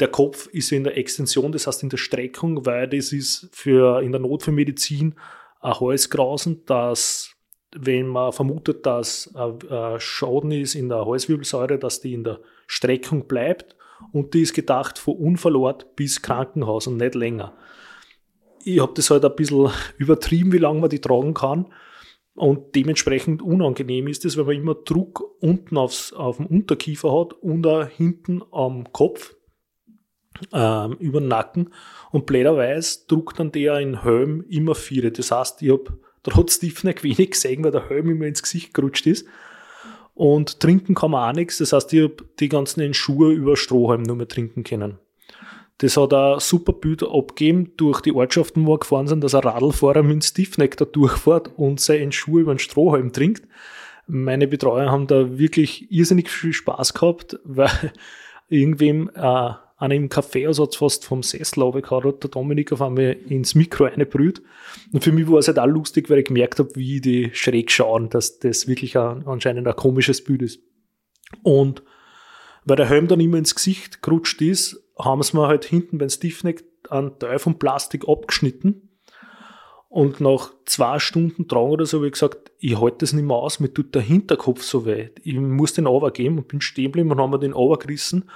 [0.00, 4.02] Der Kopf ist in der Extension, das heißt in der Streckung, weil das ist für
[4.02, 5.14] in der Notfallmedizin
[5.60, 7.30] ein Halsgrausen, dass
[7.76, 13.26] wenn man vermutet, dass ein Schaden ist in der Halswirbelsäure, dass die in der Streckung
[13.26, 13.76] bleibt
[14.12, 17.54] und die ist gedacht von Unfallort bis Krankenhaus und nicht länger.
[18.64, 21.66] Ich habe das halt ein bisschen übertrieben, wie lange man die tragen kann.
[22.34, 27.32] Und dementsprechend unangenehm ist es, wenn man immer Druck unten aufs, auf dem Unterkiefer hat
[27.34, 29.36] und auch hinten am Kopf
[30.52, 31.70] ähm, über den Nacken.
[32.10, 35.12] Und blöderweise druckt dann der in Helm immer vier.
[35.12, 39.06] Das heißt, ich habe trotz Stiefneck wenig gesehen, weil der Helm immer ins Gesicht gerutscht
[39.06, 39.26] ist.
[40.14, 41.58] Und trinken kann man auch nichts.
[41.58, 44.98] Das heißt, ich habe die ganzen Schuhe über Strohhalm nur mehr trinken können.
[45.78, 49.42] Das hat ein super Bild abgegeben durch die Ortschaften, wo wir gefahren sind, dass ein
[49.42, 53.42] Radlfahrer mit dem Stiefneck da durchfährt und seine Schuhe über den Strohhalm trinkt.
[54.06, 57.92] Meine Betreuer haben da wirklich irrsinnig viel Spaß gehabt, weil
[58.48, 59.50] irgendwem äh,
[59.84, 64.42] einer im Kaffeeersatz fast vom Sessel runtergehauen hat, der Dominik auf einmal ins Mikro einbrüht.
[64.92, 67.70] Und für mich war es halt auch lustig, weil ich gemerkt habe, wie die schräg
[67.70, 70.60] schauen, dass das wirklich ein, anscheinend ein komisches Bild ist.
[71.42, 71.82] Und
[72.64, 76.08] weil der Helm dann immer ins Gesicht gerutscht ist, haben sie mir halt hinten beim
[76.08, 78.90] Stiffneck einen Teil vom Plastik abgeschnitten.
[79.88, 83.36] Und nach zwei Stunden Tragen oder so habe ich gesagt, ich halte das nicht mehr
[83.36, 85.10] aus, mir tut der Hinterkopf so weh.
[85.22, 88.28] Ich muss den geben und bin stehen geblieben und haben wir den gerissen.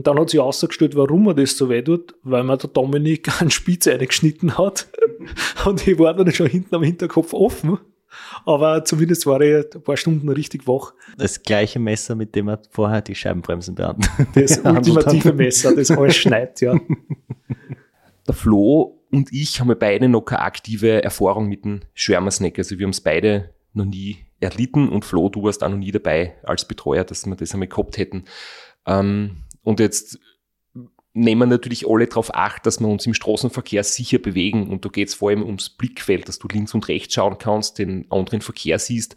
[0.00, 3.28] Und dann hat sich ausgestellt, warum er das so weh tut, weil mir der Dominik
[3.42, 4.88] einen Spitz eingeschnitten hat.
[5.66, 7.76] und ich war dann schon hinten am Hinterkopf offen.
[8.46, 10.94] Aber zumindest war ich ein paar Stunden richtig wach.
[11.18, 16.16] Das gleiche Messer, mit dem er vorher die Scheibenbremsen behandelt Das ultimative Messer, das alles
[16.16, 16.80] schneidet, ja.
[18.26, 22.56] Der Flo und ich haben beide noch keine aktive Erfahrung mit dem Schwärmersnack.
[22.56, 25.92] Also wir haben es beide noch nie erlitten und Flo, du warst auch noch nie
[25.92, 28.24] dabei als Betreuer, dass wir das einmal gehabt hätten.
[28.86, 30.18] Ähm, und jetzt
[31.12, 34.68] nehmen natürlich alle darauf acht, dass wir uns im Straßenverkehr sicher bewegen.
[34.70, 37.78] Und da geht es vor allem ums Blickfeld, dass du links und rechts schauen kannst,
[37.78, 39.16] den anderen Verkehr siehst.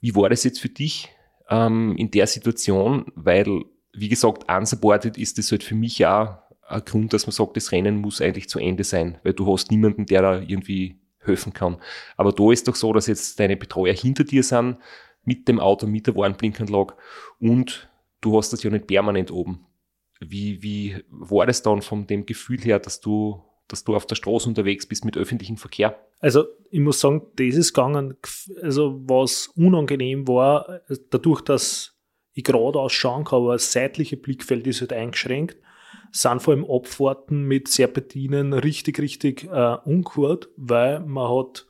[0.00, 1.08] Wie war das jetzt für dich
[1.48, 3.06] ähm, in der Situation?
[3.14, 7.56] Weil, wie gesagt, unsupported ist das halt für mich auch ein Grund, dass man sagt,
[7.56, 11.52] das Rennen muss eigentlich zu Ende sein, weil du hast niemanden, der da irgendwie helfen
[11.52, 11.78] kann.
[12.16, 14.78] Aber da ist doch so, dass jetzt deine Betreuer hinter dir sind,
[15.24, 16.94] mit dem Auto, mit der Warnblinkanlage
[17.40, 17.88] und
[18.20, 19.66] du hast das ja nicht permanent oben.
[20.30, 24.16] Wie, wie war das dann von dem Gefühl her, dass du, dass du auf der
[24.16, 25.98] Straße unterwegs bist mit öffentlichem Verkehr?
[26.20, 28.16] Also ich muss sagen, das ist gegangen,
[28.62, 31.94] also was unangenehm war, dadurch, dass
[32.32, 35.56] ich gerade ausschauen kann, aber das seitliche Blickfeld ist halt eingeschränkt,
[36.10, 41.66] sind vor allem Abfahrten mit Serpentinen richtig, richtig äh, ungut, weil man hat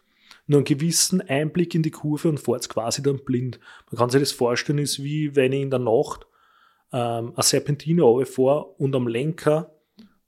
[0.46, 3.59] nur einen gewissen Einblick in die Kurve und fährt quasi dann blind.
[3.90, 6.26] Man kann sich das vorstellen, ist wie wenn ich in der Nacht
[6.95, 9.72] ähm, eine Serpentine vor und am Lenker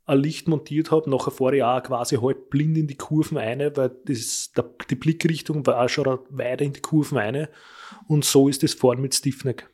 [0.05, 1.09] ein Licht montiert habe.
[1.09, 4.97] Nachher fahre ich auch quasi halb blind in die Kurven eine, weil das, der, die
[4.97, 7.49] Blickrichtung war auch schon weiter in die Kurven eine.
[8.09, 9.71] Und so ist das Fahren mit Stiffneck.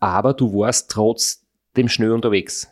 [0.00, 2.68] Aber du warst trotzdem schnell unterwegs.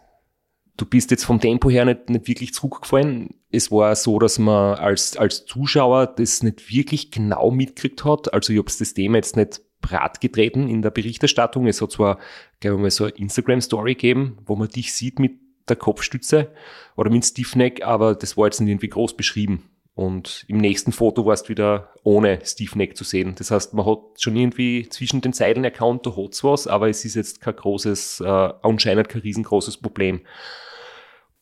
[0.76, 3.34] Du bist jetzt vom Tempo her nicht, nicht wirklich zurückgefallen.
[3.50, 8.34] Es war so, dass man als, als Zuschauer das nicht wirklich genau mitgekriegt hat.
[8.34, 11.66] Also ich habe das Thema jetzt nicht Brat getreten in der Berichterstattung.
[11.66, 12.18] Es hat zwar,
[12.60, 15.32] glaube ich mal, so eine Instagram-Story gegeben, wo man dich sieht mit
[15.68, 16.52] der Kopfstütze
[16.96, 19.70] oder mit Stiffneck, aber das war jetzt nicht irgendwie groß beschrieben.
[19.94, 23.34] Und im nächsten Foto warst wieder ohne Stiffneck zu sehen.
[23.36, 27.04] Das heißt, man hat schon irgendwie zwischen den Zeilen erkannt, da hat's was, aber es
[27.04, 30.22] ist jetzt kein großes, äh, anscheinend kein riesengroßes Problem.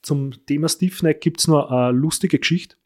[0.02, 2.76] Zum Thema Stiffneck gibt's noch eine lustige Geschichte.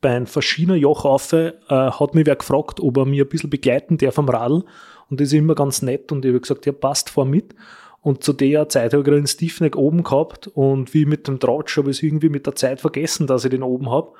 [0.00, 3.98] Bei einem verschiedenen Jochaufe äh, hat mich wer gefragt, ob er mir ein bisschen begleiten
[3.98, 4.64] darf am Radl.
[5.08, 6.12] Und das ist immer ganz nett.
[6.12, 7.54] Und ich habe gesagt, ja, passt, fahr mit.
[8.00, 10.48] Und zu der Zeit habe ich gerade einen Stiffneck oben gehabt.
[10.48, 13.50] Und wie mit dem Tratsch habe ich es irgendwie mit der Zeit vergessen, dass ich
[13.50, 14.12] den oben habe.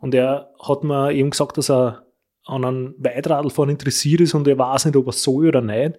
[0.00, 2.04] Und er hat mir eben gesagt, dass er
[2.46, 5.98] an einem Weitradlfahren interessiert ist und er weiß nicht, ob er soll oder nicht.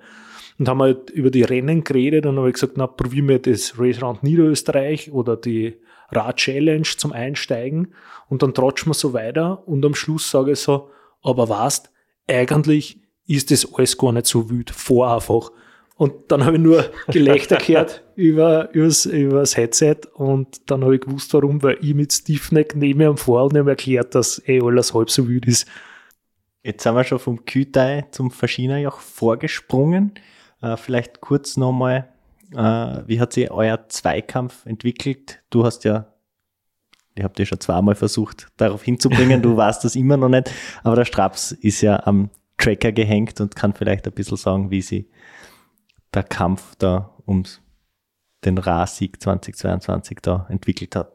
[0.57, 4.01] Und haben halt über die Rennen geredet und habe gesagt, na, probieren wir das Race
[4.01, 5.79] Round Niederösterreich oder die
[6.11, 7.93] Rad Challenge zum Einsteigen
[8.29, 10.89] und dann tratschen wir so weiter und am Schluss sage ich so,
[11.21, 11.91] aber weißt,
[12.27, 15.51] eigentlich ist das alles gar nicht so wild, vor einfach.
[15.97, 21.01] Und dann habe ich nur Gelächter gehört über, übers, übers Headset und dann habe ich
[21.01, 24.61] gewusst, warum, weil ich mit Stiffneck neben mir am Vor und habe erklärt, dass eh
[24.61, 25.67] alles halb so wild ist.
[26.63, 30.13] Jetzt sind wir schon vom Kütei zum Verschienerjoch vorgesprungen.
[30.61, 32.09] Äh, vielleicht kurz nochmal,
[32.51, 35.41] wie hat sich euer Zweikampf entwickelt?
[35.49, 36.13] Du hast ja,
[37.15, 40.51] ich habe dir schon zweimal versucht, darauf hinzubringen, du weißt das immer noch nicht,
[40.83, 44.81] aber der Straps ist ja am Tracker gehängt und kann vielleicht ein bisschen sagen, wie
[44.81, 45.09] sie
[46.13, 47.43] der Kampf da um
[48.45, 51.14] den Ra-Sieg 2022 da entwickelt hat.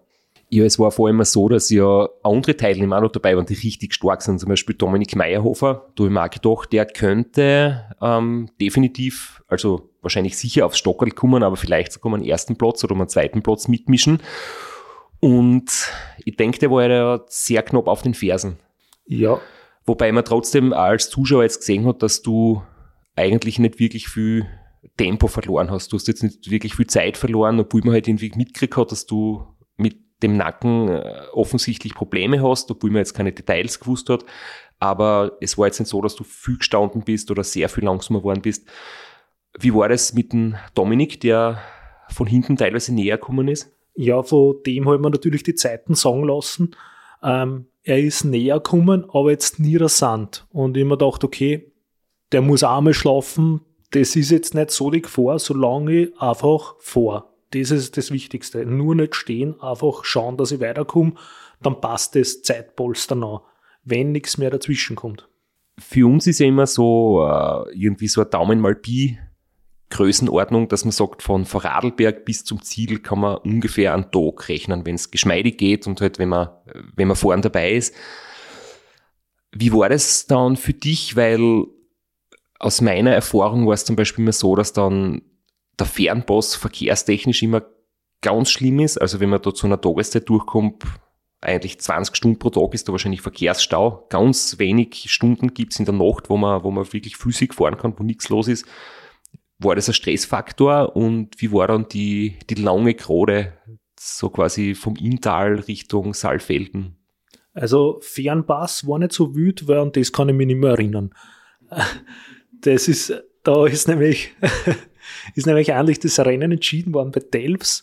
[0.52, 3.54] Ja, es war vor allem so, dass ja andere Teilnehmer auch noch dabei waren, die
[3.54, 4.40] richtig stark sind.
[4.40, 5.86] Zum Beispiel Dominik Meyerhofer.
[5.94, 11.12] Da habe ich mir auch gedacht, der könnte ähm, definitiv, also wahrscheinlich sicher aufs Stockerl
[11.12, 14.20] kommen, aber vielleicht sogar einen ersten Platz oder einen zweiten Platz mitmischen.
[15.20, 15.70] Und
[16.24, 18.58] ich denke, der war ja sehr knapp auf den Fersen.
[19.06, 19.40] Ja.
[19.84, 22.62] Wobei man trotzdem als Zuschauer jetzt gesehen hat, dass du
[23.14, 24.46] eigentlich nicht wirklich viel
[24.96, 25.92] Tempo verloren hast.
[25.92, 29.06] Du hast jetzt nicht wirklich viel Zeit verloren, obwohl man halt irgendwie mitgekriegt hat, dass
[29.06, 29.46] du
[29.76, 34.24] mit dem Nacken äh, offensichtlich Probleme hast, obwohl man jetzt keine Details gewusst hat.
[34.78, 38.20] Aber es war jetzt nicht so, dass du viel gestanden bist oder sehr viel langsamer
[38.20, 38.66] geworden bist.
[39.58, 41.60] Wie war das mit dem Dominik, der
[42.08, 43.70] von hinten teilweise näher gekommen ist?
[43.94, 46.74] Ja, von dem hat man natürlich die Zeiten sagen lassen.
[47.22, 50.46] Ähm, er ist näher gekommen, aber jetzt nie rasant.
[50.50, 51.72] Und ich mir gedacht, okay,
[52.32, 53.60] der muss einmal schlafen,
[53.90, 57.29] das ist jetzt nicht so die Gefahr, solange ich einfach vor.
[57.50, 58.64] Das ist das Wichtigste.
[58.64, 61.14] Nur nicht stehen, einfach schauen, dass ich weiterkomme,
[61.62, 63.44] dann passt das Zeitpolster noch,
[63.84, 65.28] wenn nichts mehr dazwischen kommt.
[65.78, 69.18] Für uns ist ja immer so äh, irgendwie so ein Daumen mal Pi
[69.90, 74.86] Größenordnung, dass man sagt, von Vorarlberg bis zum Ziel kann man ungefähr einen Tag rechnen,
[74.86, 76.48] wenn es geschmeidig geht und halt, wenn man,
[76.94, 77.94] wenn man vorn dabei ist.
[79.52, 81.16] Wie war das dann für dich?
[81.16, 81.66] Weil
[82.60, 85.22] aus meiner Erfahrung war es zum Beispiel immer so, dass dann
[85.80, 87.62] der Fernpass verkehrstechnisch immer
[88.20, 89.00] ganz schlimm ist.
[89.00, 90.84] Also wenn man da zu einer Tageszeit durchkommt,
[91.40, 94.06] eigentlich 20 Stunden pro Tag ist da wahrscheinlich Verkehrsstau.
[94.10, 97.94] Ganz wenig Stunden gibt's in der Nacht, wo man, wo man wirklich flüssig fahren kann,
[97.98, 98.66] wo nichts los ist.
[99.58, 103.54] War das ein Stressfaktor und wie war dann die, die lange Gerade
[103.98, 106.96] so quasi vom Inntal Richtung Saalfelden?
[107.52, 111.14] Also Fernpass war nicht so wütend, weil an das kann ich mich nicht mehr erinnern.
[112.62, 113.10] Das ist,
[113.42, 114.34] da ist nämlich,
[115.34, 117.82] ist nämlich eigentlich das Rennen entschieden worden bei Delfs,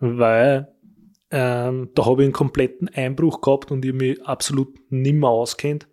[0.00, 0.68] weil
[1.30, 5.88] ähm, da habe ich einen kompletten Einbruch gehabt und ich mich absolut nimmer auskennt.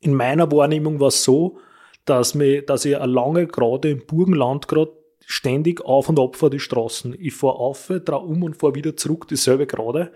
[0.00, 1.58] In meiner Wahrnehmung war es so,
[2.04, 4.92] dass, mich, dass ich eine lange Gerade im Burgenland gerade
[5.24, 7.16] ständig auf und ab vor die Straßen.
[7.18, 10.12] Ich fahre auf, drehe um und fahre wieder zurück, dieselbe Gerade.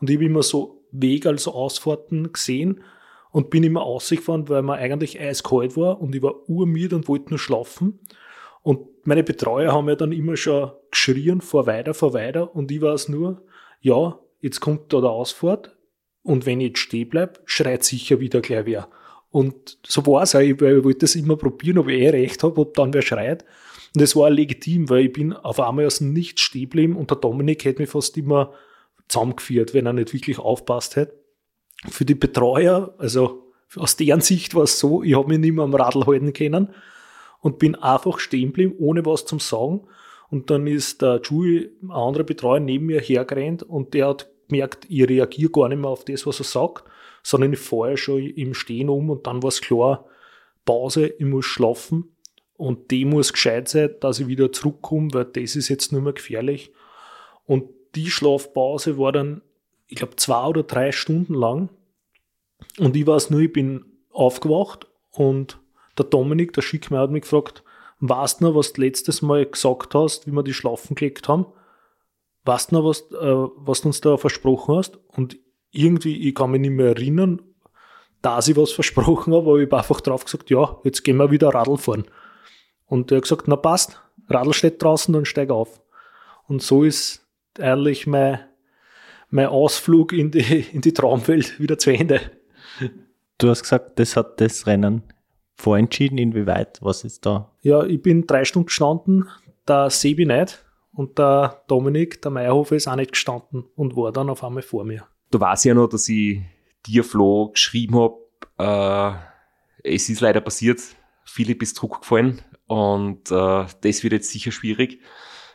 [0.00, 2.82] Und ich habe immer so Wege, also Ausfahrten gesehen
[3.30, 7.30] und bin immer ausgefahren, weil mir eigentlich eiskalt war und ich war urmüde und wollte
[7.30, 7.98] nur schlafen.
[8.62, 12.54] Und meine Betreuer haben mir dann immer schon geschrien, vor weiter, vor weiter.
[12.54, 13.42] Und ich weiß nur,
[13.80, 15.76] ja, jetzt kommt da der Ausfahrt.
[16.22, 18.88] Und wenn ich jetzt stehen bleib, schreit sicher wieder gleich wer.
[19.30, 22.60] Und so war es auch, ich, wollte das immer probieren, ob ich eh recht habe,
[22.60, 23.44] ob dann wer schreit.
[23.94, 27.10] Und das war legitim, weil ich bin auf einmal aus dem Nichts stehen geblieben und
[27.10, 28.52] der Dominik hätte mich fast immer
[29.08, 31.18] zusammengeführt, wenn er nicht wirklich aufpasst hätte.
[31.88, 35.64] Für die Betreuer, also aus deren Sicht war es so, ich habe mich nicht mehr
[35.64, 36.68] am Radl halten können
[37.42, 39.82] und bin einfach stehen geblieben, ohne was zum Sagen.
[40.30, 44.86] Und dann ist der Julie, ein anderer Betreuer, neben mir hergerannt und der hat gemerkt,
[44.88, 46.84] ich reagiere gar nicht mehr auf das, was er sagt,
[47.22, 50.06] sondern ich fahre schon im Stehen um und dann war es klar,
[50.64, 52.16] Pause, ich muss schlafen
[52.56, 56.12] und die muss gescheit sein, dass ich wieder zurückkomme, weil das ist jetzt nur mehr
[56.12, 56.72] gefährlich.
[57.44, 59.42] Und die Schlafpause war dann,
[59.88, 61.70] ich glaube, zwei oder drei Stunden lang.
[62.78, 65.58] Und ich weiß nur, ich bin aufgewacht und
[66.02, 67.62] der Dominik, der Schickmeier, hat mich gefragt,
[68.00, 71.46] weißt du noch, was du letztes Mal gesagt hast, wie wir die schlafen gelegt haben?
[72.44, 74.98] weißt du noch, was, äh, was du uns da versprochen hast?
[75.08, 75.36] Und
[75.70, 77.42] irgendwie, ich kann mich nicht mehr erinnern,
[78.20, 81.30] dass ich was versprochen habe, aber ich habe einfach drauf gesagt, ja, jetzt gehen wir
[81.30, 82.04] wieder Radl fahren.
[82.86, 85.80] Und er hat gesagt, na passt, Radl steht draußen, dann steig auf.
[86.46, 87.26] Und so ist
[87.58, 88.40] eigentlich mein,
[89.30, 92.20] mein Ausflug in die, in die Traumwelt wieder zu Ende.
[93.38, 95.02] Du hast gesagt, das hat das Rennen
[95.62, 97.50] vorentschieden, inwieweit, was ist da?
[97.62, 99.28] Ja, ich bin drei Stunden gestanden,
[99.66, 104.28] der Sebi nicht und der Dominik, der Meyerhofer, ist auch nicht gestanden und war dann
[104.28, 105.06] auf einmal vor mir.
[105.30, 106.40] Du weißt ja noch, dass ich
[106.84, 108.16] dir, Flo, geschrieben habe,
[108.58, 110.80] äh, es ist leider passiert,
[111.24, 115.00] Philipp ist zurückgefallen und äh, das wird jetzt sicher schwierig.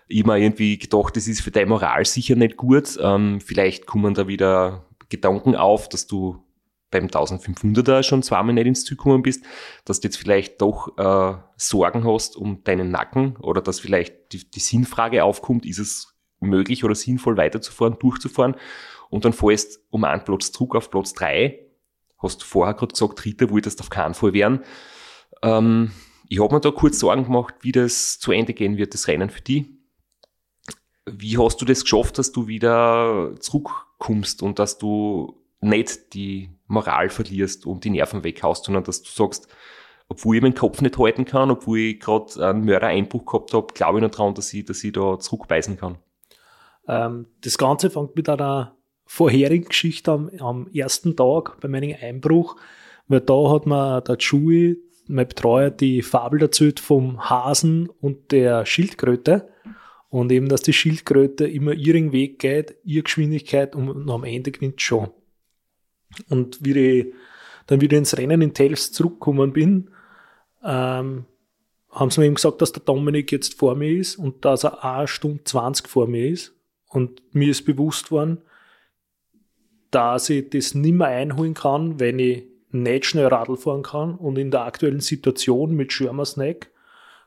[0.08, 2.98] Ich habe mir irgendwie gedacht, das ist für deine Moral sicher nicht gut.
[3.02, 6.42] Ähm, vielleicht kommen da wieder Gedanken auf, dass du
[6.90, 9.44] beim 1500er schon zweimal nicht ins Ziel gekommen bist,
[9.86, 14.50] dass du jetzt vielleicht doch äh, Sorgen hast um deinen Nacken oder dass vielleicht die,
[14.50, 18.56] die Sinnfrage aufkommt, ist es möglich oder sinnvoll weiterzufahren, durchzufahren
[19.10, 21.60] und dann fährst um einen Platz zurück auf Platz drei.
[22.20, 24.62] Hast du vorher gerade gesagt, Dritter wolltest auf keinen Fall werden.
[25.44, 25.92] Ähm,
[26.30, 29.30] ich habe mir da kurz Sorgen gemacht, wie das zu Ende gehen wird, das Rennen
[29.30, 29.66] für dich.
[31.06, 37.10] Wie hast du das geschafft, dass du wieder zurückkommst und dass du nicht die Moral
[37.10, 39.48] verlierst und die Nerven weghaust, sondern dass du sagst,
[40.10, 44.00] obwohl ich meinen Kopf nicht halten kann, obwohl ich gerade einen Mördereinbruch gehabt habe, glaube
[44.00, 45.98] ich noch dran, dass ich, dass ich da zurückbeißen kann.
[46.88, 52.56] Ähm, das Ganze fängt mit einer vorherigen Geschichte am, am ersten Tag bei meinem Einbruch,
[53.08, 58.66] weil da hat mir der Chewie, mein Betreuer, die Fabel erzählt vom Hasen und der
[58.66, 59.50] Schildkröte.
[60.10, 64.82] Und eben, dass die Schildkröte immer ihren Weg geht, ihre Geschwindigkeit und am Ende gewinnt
[64.82, 65.10] schon.
[66.30, 67.14] Und wie ich
[67.68, 69.90] dann wieder ins Rennen in Tels zurückgekommen bin,
[70.64, 71.26] ähm,
[71.92, 74.84] haben sie mir eben gesagt, dass der Dominik jetzt vor mir ist und dass er
[74.84, 76.54] eine Stunde 20 vor mir ist.
[76.90, 78.40] Und mir ist bewusst worden,
[79.92, 84.16] dass ich das nicht mehr einholen kann, wenn ich nicht schnell Radl fahren kann.
[84.16, 86.72] Und in der aktuellen Situation mit Schirmersneck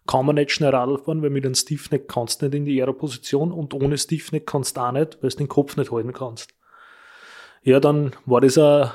[0.06, 2.80] kann man nicht schnell Radl fahren, weil mit einem Stiffneck kannst du nicht in die
[2.80, 6.54] Aero-Position und ohne Stiffneck kannst du auch nicht, weil du den Kopf nicht halten kannst.
[7.62, 8.90] Ja, dann war das ein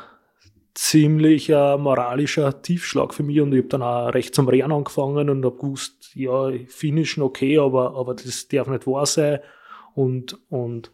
[0.73, 5.45] ziemlicher moralischer Tiefschlag für mich und ich habe dann auch recht zum Rennen angefangen und
[5.45, 9.39] habe gewusst, ja, finishen okay, aber, aber das darf nicht wahr sein
[9.93, 10.91] und, und,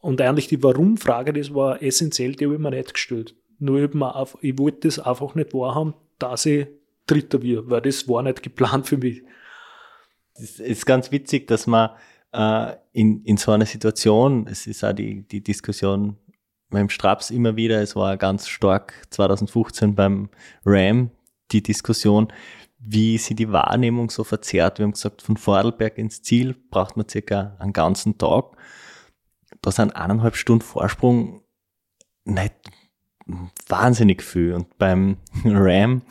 [0.00, 3.34] und eigentlich die Warum-Frage, das war essentiell, die habe ich mir nicht gestellt.
[3.58, 6.68] Nur ich, mir ich wollte das einfach nicht wahrhaben, dass ich
[7.06, 9.22] Dritter wird, weil das war nicht geplant für mich.
[10.34, 11.90] Es ist ganz witzig, dass man
[12.32, 16.18] äh, in, in so einer Situation, es ist auch die, die Diskussion
[16.70, 20.28] beim Straps immer wieder, es war ganz stark 2015 beim
[20.64, 21.10] Ram
[21.50, 22.32] die Diskussion,
[22.78, 24.78] wie sie die Wahrnehmung so verzerrt.
[24.78, 28.56] Wir haben gesagt, von Vorarlberg ins Ziel braucht man circa einen ganzen Tag.
[29.62, 31.42] Da sind eineinhalb Stunden Vorsprung
[32.24, 32.54] nicht
[33.68, 34.54] wahnsinnig viel.
[34.54, 36.02] Und beim Ram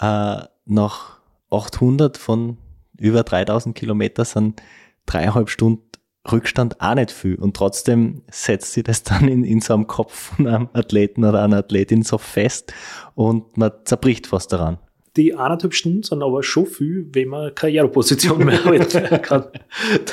[0.00, 1.20] äh, nach
[1.50, 2.58] 800 von
[2.98, 4.62] über 3000 Kilometer sind
[5.06, 5.91] dreieinhalb Stunden
[6.30, 7.34] Rückstand auch nicht viel.
[7.34, 11.42] Und trotzdem setzt sie das dann in, in so einem Kopf von einem Athleten oder
[11.42, 12.72] einer Athletin so fest
[13.14, 14.78] und man zerbricht fast daran.
[15.16, 19.46] Die eineinhalb Stunden sind aber schon viel, wenn man keine Aeroposition mehr halten kann.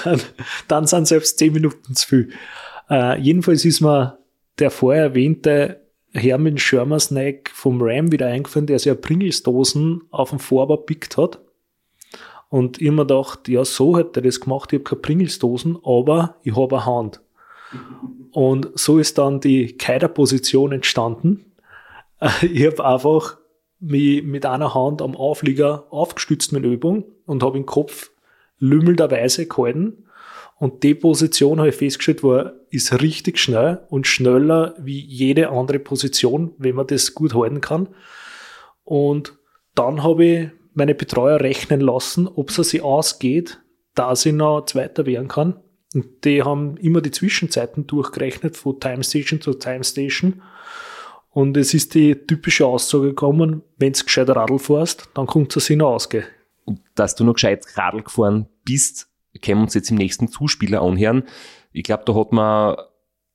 [0.03, 0.19] Dann,
[0.67, 2.29] dann sind selbst zehn Minuten zu viel.
[2.89, 4.17] Äh, jedenfalls ist mir
[4.57, 10.77] der vorher erwähnte Hermann Schirmersneck vom Ram wieder eingefallen, der sich Pringles-Dosen auf dem Vorbau
[10.77, 11.39] pickt hat.
[12.49, 16.35] Und habe mir gedacht, ja, so hätte er das gemacht, ich habe keine Pringles-Dosen, aber
[16.43, 17.21] ich habe eine Hand.
[18.31, 21.45] Und so ist dann die Keiderposition entstanden.
[22.41, 23.37] Ich habe einfach
[23.79, 28.11] mich mit einer Hand am Auflieger aufgestützt mit Übung und habe den Kopf
[28.57, 30.05] lümmelnderweise gehalten.
[30.57, 35.79] Und die Position, habe ich festgestellt, war, ist richtig schnell und schneller wie jede andere
[35.79, 37.87] Position, wenn man das gut halten kann.
[38.83, 39.37] Und
[39.73, 43.59] dann habe ich meine Betreuer rechnen lassen, ob es sich ausgeht,
[43.95, 45.59] dass ich noch Zweiter werden kann.
[45.93, 50.41] Und die haben immer die Zwischenzeiten durchgerechnet, von Time Station zu Time Station.
[51.31, 55.69] Und es ist die typische Aussage gekommen, wenn du gescheit Radl fährst, dann kommt es
[55.69, 56.25] noch ausgehen.
[56.65, 59.07] Und dass du noch gescheit Radl gefahren bist,
[59.41, 61.23] können wir uns jetzt im nächsten Zuspieler anhören.
[61.71, 62.77] Ich glaube, da hat man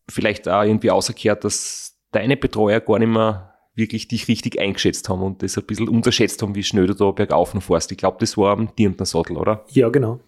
[0.09, 5.23] vielleicht auch irgendwie auserkehrt, dass deine Betreuer gar nicht mehr wirklich dich richtig eingeschätzt haben
[5.23, 7.91] und das ein bisschen unterschätzt haben, wie schnell du da bergauf noch fährst.
[7.93, 9.65] Ich glaube, das war am Dirndner Sattel, oder?
[9.71, 10.21] Ja, genau.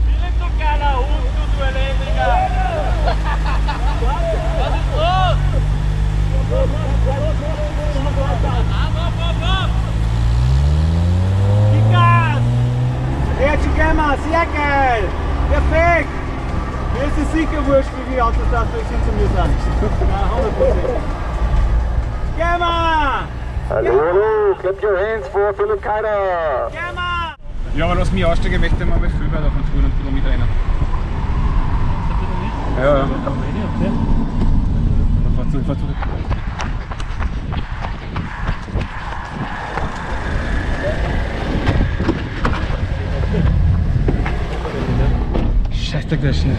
[0.00, 0.16] Du,
[1.58, 1.64] du
[13.40, 13.96] Elektriker!
[13.96, 15.08] Was ist sehr geil!
[15.50, 16.08] Perfekt!
[17.66, 19.36] wurscht, wie viele Autos da hinter mir sind.
[20.10, 21.29] Nein, 100
[22.40, 23.28] Mal!
[23.68, 26.70] Hallo, hallo, clap your hands for Philipp Keider.
[26.72, 27.34] Geh mal!
[27.76, 30.14] Ja, aber lass mich aussteigen, ich möchte mal bei Filmen davon tun und ein bisschen
[30.14, 30.48] mitrennen.
[32.78, 33.08] Ja, ja.
[35.36, 35.96] Fahr zurück, fahr zurück.
[45.72, 46.56] Scheiße, der ist schnell.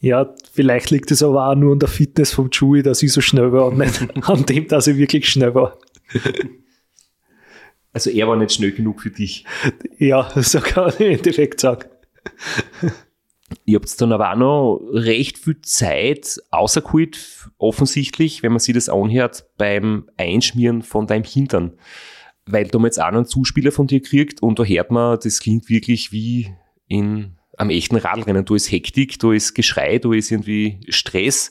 [0.00, 3.20] Ja, vielleicht liegt es aber auch nur an der Fitness vom Chewie, dass ich so
[3.20, 5.78] schnell war und nicht an dem, dass ich wirklich schnell war.
[7.92, 9.44] Also er war nicht schnell genug für dich.
[9.98, 11.88] Ja, so kann man im Endeffekt sagen.
[13.64, 18.88] Ihr habt dann aber auch noch recht viel Zeit außergeholt, offensichtlich, wenn man sich das
[18.88, 21.72] anhört, beim Einschmieren von deinem Hintern.
[22.46, 25.68] Weil du jetzt auch einen Zuspieler von dir kriegt und da hört man, das klingt
[25.68, 26.54] wirklich wie
[26.88, 28.44] in am echten Radrennen.
[28.44, 31.50] Da ist Hektik, da ist Geschrei, da ist irgendwie Stress.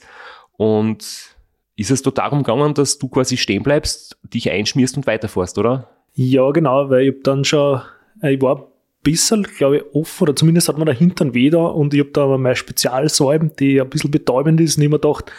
[0.57, 1.35] Und
[1.75, 5.89] ist es da darum gegangen, dass du quasi stehen bleibst, dich einschmierst und weiterfährst, oder?
[6.13, 7.81] Ja, genau, weil ich dann schon,
[8.21, 8.63] äh, ich war ein
[9.01, 12.23] bisschen, glaube ich, offen, oder zumindest hat man da Hintern da und ich habe da
[12.25, 15.31] aber meine Spezialsäuben, die ein bisschen betäubend ist, und ich mir gedacht,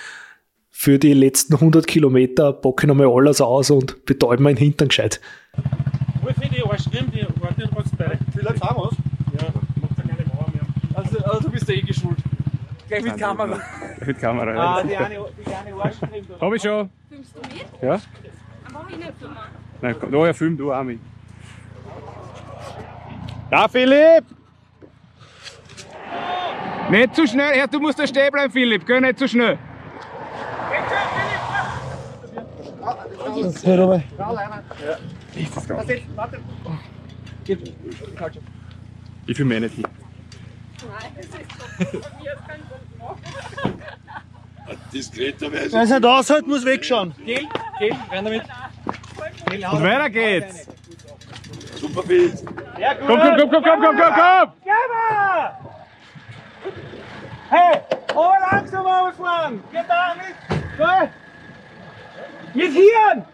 [0.71, 5.21] für die letzten 100 Kilometer packe ich nochmal alles aus und betäube meinen Hintern gescheit.
[6.23, 8.19] Wo für die Arschcreme, die warte was bei.
[8.35, 8.97] Vielleicht haben wir's.
[9.39, 9.49] Ja,
[9.81, 11.43] macht ja keine Mauer mehr.
[11.63, 12.19] Du bist ja eh geschult.
[12.89, 13.59] Gleich mit Kamera.
[14.05, 14.83] Mit Kamera, Ah, ja.
[14.83, 16.27] die eine, die eine Arschcreme.
[16.29, 16.41] da.
[16.47, 16.91] Hab ich schon.
[17.09, 17.67] Filmst du mit?
[17.83, 18.01] Ja?
[18.65, 19.37] Dann brauche ich nicht filmen.
[19.81, 21.01] Nein, komm, da ja, film du auch mit.
[23.51, 24.25] Ja, Philipp!
[26.91, 29.59] Nicht zu schnell, ja, du musst da stehen bleiben, Philipp, geh nicht zu schnell.
[33.43, 34.03] Das wird aber.
[39.27, 40.02] Ich film mich nicht
[45.13, 45.63] hin.
[45.73, 47.15] Wer es nicht aushält, muss wegschauen.
[47.25, 47.49] Gel,
[47.79, 48.43] Gel, rein damit.
[49.73, 50.67] Und weiter geht's!
[51.77, 52.43] Super Bild.
[52.79, 53.07] Ja, gut.
[53.07, 54.53] Komm, komm, komm, komm, komm, komm, komm, komm!
[54.65, 55.59] Geh mal!
[57.51, 57.81] Hey,
[58.15, 59.63] oh, langsam auffahren!
[59.73, 60.37] Geht da mit!
[60.79, 61.09] Geh!
[62.55, 63.25] Mit Hirn!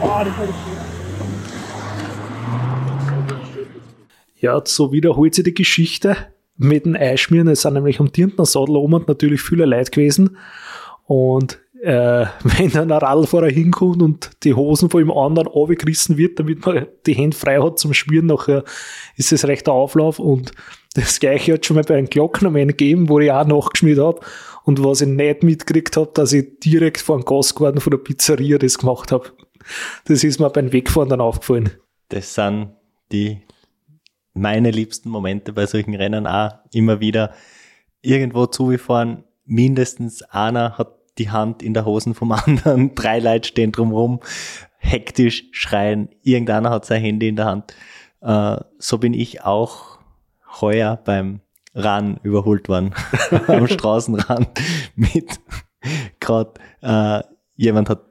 [0.00, 0.91] Oh, das war
[4.42, 6.16] Ja, so wiederholt sich die Geschichte
[6.56, 7.46] mit dem Eischmieren.
[7.46, 10.36] Es sind nämlich am Dirndner Sadel oben und natürlich viele Leute gewesen.
[11.06, 16.40] Und äh, wenn dann ein Radlfahrer hinkommt und die Hosen von dem anderen abgerissen wird,
[16.40, 18.64] damit man die Hände frei hat zum Schmieren, nachher
[19.16, 20.18] ist es recht ein Auflauf.
[20.18, 20.50] Und
[20.94, 24.20] das gleiche hat schon mal bei einem Glockenmann gegeben, wo ich auch nachgeschmiert habe.
[24.64, 28.58] Und was ich nicht mitgekriegt habe, dass ich direkt vor dem Gasgarten von der Pizzeria
[28.58, 29.30] das gemacht habe.
[30.06, 31.70] Das ist mir beim Wegfahren dann aufgefallen.
[32.08, 32.72] Das sind
[33.12, 33.38] die
[34.34, 37.32] meine liebsten Momente bei solchen Rennen auch immer wieder
[38.00, 39.24] irgendwo zugefahren.
[39.44, 44.20] Mindestens einer hat die Hand in der Hosen vom anderen, drei Leute stehen drumrum,
[44.78, 47.74] hektisch schreien, irgendeiner hat sein Handy in der Hand.
[48.20, 49.98] Äh, so bin ich auch
[50.60, 51.40] heuer beim
[51.74, 52.94] Ran überholt worden
[53.46, 54.48] am Straßenrand
[54.94, 55.40] mit
[56.20, 57.22] gerade äh,
[57.56, 58.04] jemand hat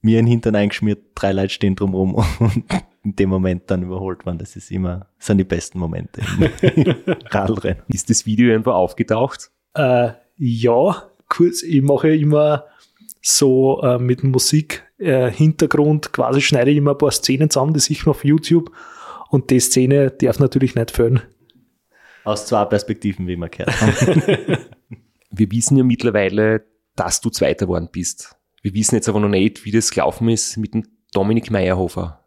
[0.00, 2.64] mir in den Hintern eingeschmiert, drei Leute stehen drumrum und
[3.02, 4.38] in dem Moment dann überholt worden.
[4.38, 6.20] Das ist immer, das sind die besten Momente
[6.62, 6.94] im
[7.30, 7.82] Radlrennen.
[7.88, 9.50] Ist das Video irgendwo aufgetaucht?
[9.74, 12.64] Äh, ja, kurz, ich mache immer
[13.22, 17.80] so äh, mit Musik äh, Hintergrund, quasi schneide ich immer ein paar Szenen zusammen, die
[17.80, 18.70] sicher auf YouTube
[19.30, 21.22] und die Szene darf natürlich nicht fehlen.
[22.24, 24.58] Aus zwei Perspektiven, wie gehört haben.
[25.30, 26.64] Wir wissen ja mittlerweile,
[26.96, 28.36] dass du Zweiter geworden bist.
[28.62, 32.19] Wir wissen jetzt aber noch nicht, wie das gelaufen ist mit dem Dominik Meyerhofer,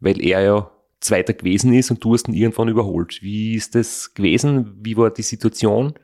[0.00, 0.70] weil er ja
[1.00, 3.22] Zweiter gewesen ist und du hast ihn irgendwann überholt.
[3.22, 4.74] Wie ist das gewesen?
[4.82, 5.94] Wie war die Situation?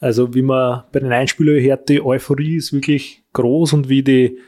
[0.00, 4.38] Also wie man bei den Einspielern hört, die Euphorie ist wirklich groß und wie die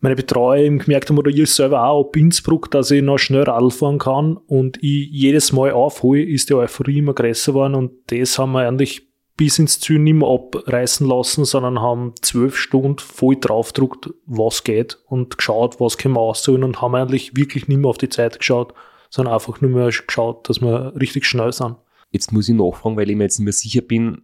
[0.00, 3.42] meine Betreuer eben gemerkt haben oder ich selber auch ab Innsbruck, dass ich noch schnell
[3.42, 7.92] Radl fahren kann und ich jedes Mal aufhole, ist die Euphorie immer größer geworden und
[8.06, 9.07] das haben wir eigentlich
[9.38, 14.98] bis ins Ziel nicht mehr abreißen lassen, sondern haben zwölf Stunden voll draufgedruckt, was geht
[15.06, 18.40] und geschaut, was können wir ausholen und haben eigentlich wirklich nicht mehr auf die Zeit
[18.40, 18.74] geschaut,
[19.08, 21.76] sondern einfach nur mehr geschaut, dass wir richtig schnell sind.
[22.10, 24.22] Jetzt muss ich nachfragen, weil ich mir jetzt nicht mehr sicher bin,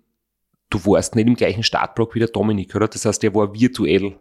[0.68, 2.88] du warst nicht im gleichen Startblock wie der Dominik, oder?
[2.88, 4.16] Das heißt, der war virtuell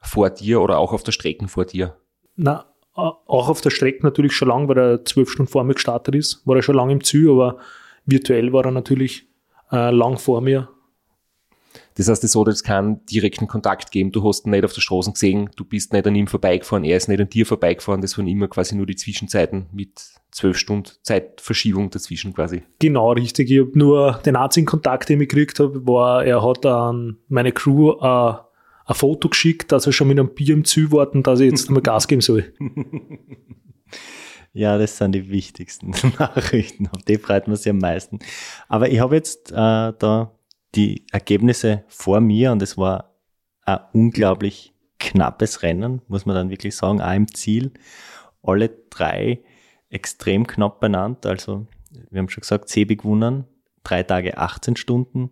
[0.00, 1.96] vor dir oder auch auf der Strecke vor dir.
[2.36, 6.14] Na, auch auf der Strecke natürlich schon lang, weil er zwölf Stunden vor mir gestartet
[6.14, 7.56] ist, war er schon lange im Ziel, aber
[8.04, 9.26] virtuell war er natürlich
[9.74, 10.68] äh, lang vor mir.
[11.96, 14.10] Das heißt, es hat jetzt keinen direkten Kontakt geben.
[14.10, 16.96] Du hast ihn nicht auf der Straße gesehen, du bist nicht an ihm vorbeigefahren, er
[16.96, 18.00] ist nicht an dir vorbeigefahren.
[18.00, 19.90] Das waren immer quasi nur die Zwischenzeiten mit
[20.32, 22.62] zwölf Stunden Zeitverschiebung dazwischen quasi.
[22.80, 23.50] Genau, richtig.
[23.50, 27.52] Ich habe nur den einzigen Kontakt, den ich gekriegt habe, war, er hat an meine
[27.52, 28.34] Crew äh,
[28.86, 31.70] ein Foto geschickt, dass er schon mit einem Bier im Ziel warten, dass ich jetzt
[31.70, 32.52] mal Gas geben soll.
[34.54, 36.88] Ja, das sind die wichtigsten Nachrichten.
[36.88, 38.20] Auf die freut man sich am meisten.
[38.68, 40.32] Aber ich habe jetzt äh, da
[40.76, 43.16] die Ergebnisse vor mir und es war
[43.62, 47.72] ein unglaublich knappes Rennen, muss man dann wirklich sagen, auch im Ziel.
[48.42, 49.42] Alle drei
[49.90, 51.26] extrem knapp benannt.
[51.26, 51.66] Also,
[52.10, 53.46] wir haben schon gesagt, Sebi gewonnen,
[53.82, 55.30] drei Tage 18 Stunden,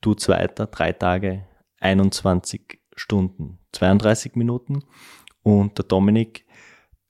[0.00, 1.46] du Zweiter, drei Tage
[1.80, 4.84] 21 Stunden 32 Minuten
[5.42, 6.46] und der Dominik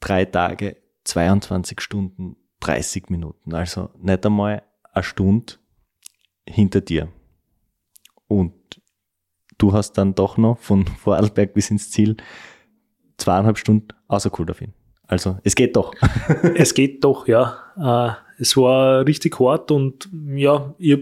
[0.01, 3.55] drei Tage 22 Stunden 30 Minuten.
[3.55, 4.63] Also nicht einmal
[4.93, 5.55] eine Stunde
[6.49, 7.09] hinter dir.
[8.29, 8.53] Und
[9.59, 12.17] du hast dann doch noch von Vorarlberg bis ins Ziel
[13.17, 14.73] zweieinhalb Stunden außergeholt auf ihn.
[15.07, 15.93] Also es geht doch.
[16.55, 17.59] es geht doch, ja.
[17.77, 20.99] Äh, es war richtig hart und ja, ich,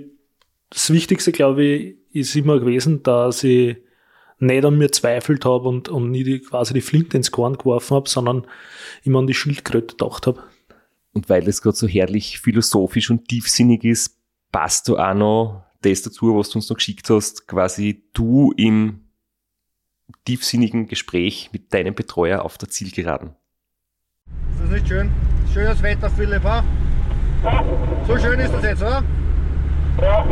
[0.69, 3.77] das Wichtigste, glaube ich, ist immer gewesen, dass ich
[4.41, 7.97] nicht an mir zweifelt habe und, und nie die, quasi die Flinte ins Korn geworfen
[7.97, 8.47] habe, sondern
[9.03, 10.43] immer an die Schildkröte gedacht habe.
[11.13, 14.19] Und weil das gerade so herrlich philosophisch und tiefsinnig ist,
[14.53, 19.01] passt du auch noch das dazu, was du uns noch geschickt hast, quasi du im
[20.25, 23.31] tiefsinnigen Gespräch mit deinem Betreuer auf der Zielgeraden.
[24.53, 25.11] Ist das nicht schön?
[25.53, 26.65] Schönes Wetter, Philipp, ha?
[28.07, 29.03] So schön ist das jetzt, oder?
[30.01, 30.27] Ja.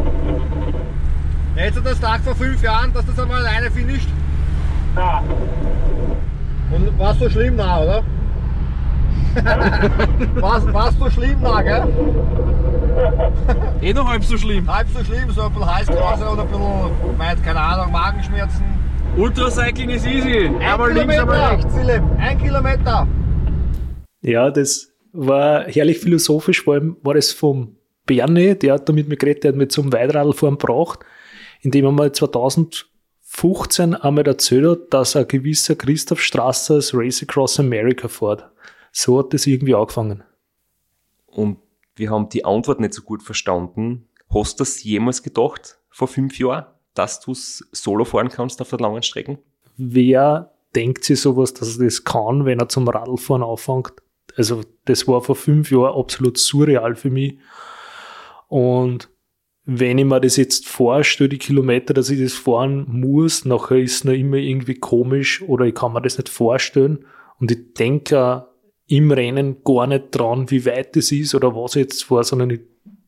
[1.59, 4.09] Hättest du das Tag vor fünf Jahren, dass das einmal alleine finisht?
[4.95, 5.25] Ja.
[6.71, 8.05] Und warst du schlimm nah, oder?
[10.41, 11.83] warst, warst du schlimm nah, gell?
[13.83, 14.73] Eh noch halb so schlimm.
[14.73, 18.63] Halb so schlimm, so ein bisschen Heißkrause oder ein bisschen, meint, keine Ahnung, Magenschmerzen.
[19.17, 20.47] Ultracycling ist easy.
[20.47, 21.75] Ein Einmal links, Kilometer, einmal rechts.
[21.75, 23.09] Philipp, ein Kilometer.
[24.21, 27.75] Ja, das war herrlich philosophisch, vor allem war das vom
[28.07, 31.01] Bernie, der hat da mit mir geredet, der hat mich zum Weitradlfahren gebracht,
[31.61, 37.61] indem er mal 2015 einmal erzählt hat, dass ein gewisser Christoph Strasser das Race Across
[37.61, 38.49] America fährt.
[38.93, 40.25] So hat das irgendwie angefangen.
[41.27, 41.59] Und
[41.95, 44.09] wir haben die Antwort nicht so gut verstanden.
[44.33, 48.71] Hast du das jemals gedacht, vor fünf Jahren, dass du es solo fahren kannst auf
[48.71, 49.39] der langen Strecken?
[49.77, 53.93] Wer denkt sich sowas, dass er das kann, wenn er zum Radlfahren anfängt?
[54.37, 57.39] Also, das war vor fünf Jahren absolut surreal für mich.
[58.49, 59.09] Und
[59.71, 63.97] wenn ich mir das jetzt vorstelle, die Kilometer, dass ich das fahren muss, nachher ist
[63.97, 67.05] es noch immer irgendwie komisch oder ich kann mir das nicht vorstellen.
[67.39, 68.47] Und ich denke
[68.87, 72.49] im Rennen gar nicht dran, wie weit das ist oder was ich jetzt fahre, sondern
[72.49, 72.61] ich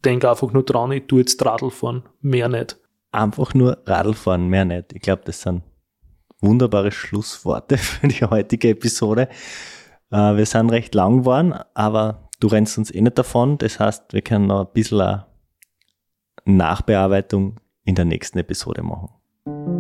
[0.05, 2.79] denke einfach nur dran, ich tue jetzt Radl fahren, mehr nicht.
[3.11, 4.93] Einfach nur Radl fahren, mehr nicht.
[4.93, 5.63] Ich glaube, das sind
[6.43, 9.31] wunderbare Schlussworte für die heutige Episode.
[10.11, 13.57] Äh, wir sind recht lang geworden, aber du rennst uns eh nicht davon.
[13.57, 15.30] Das heißt, wir können noch ein bisschen eine
[16.45, 19.80] Nachbearbeitung in der nächsten Episode machen.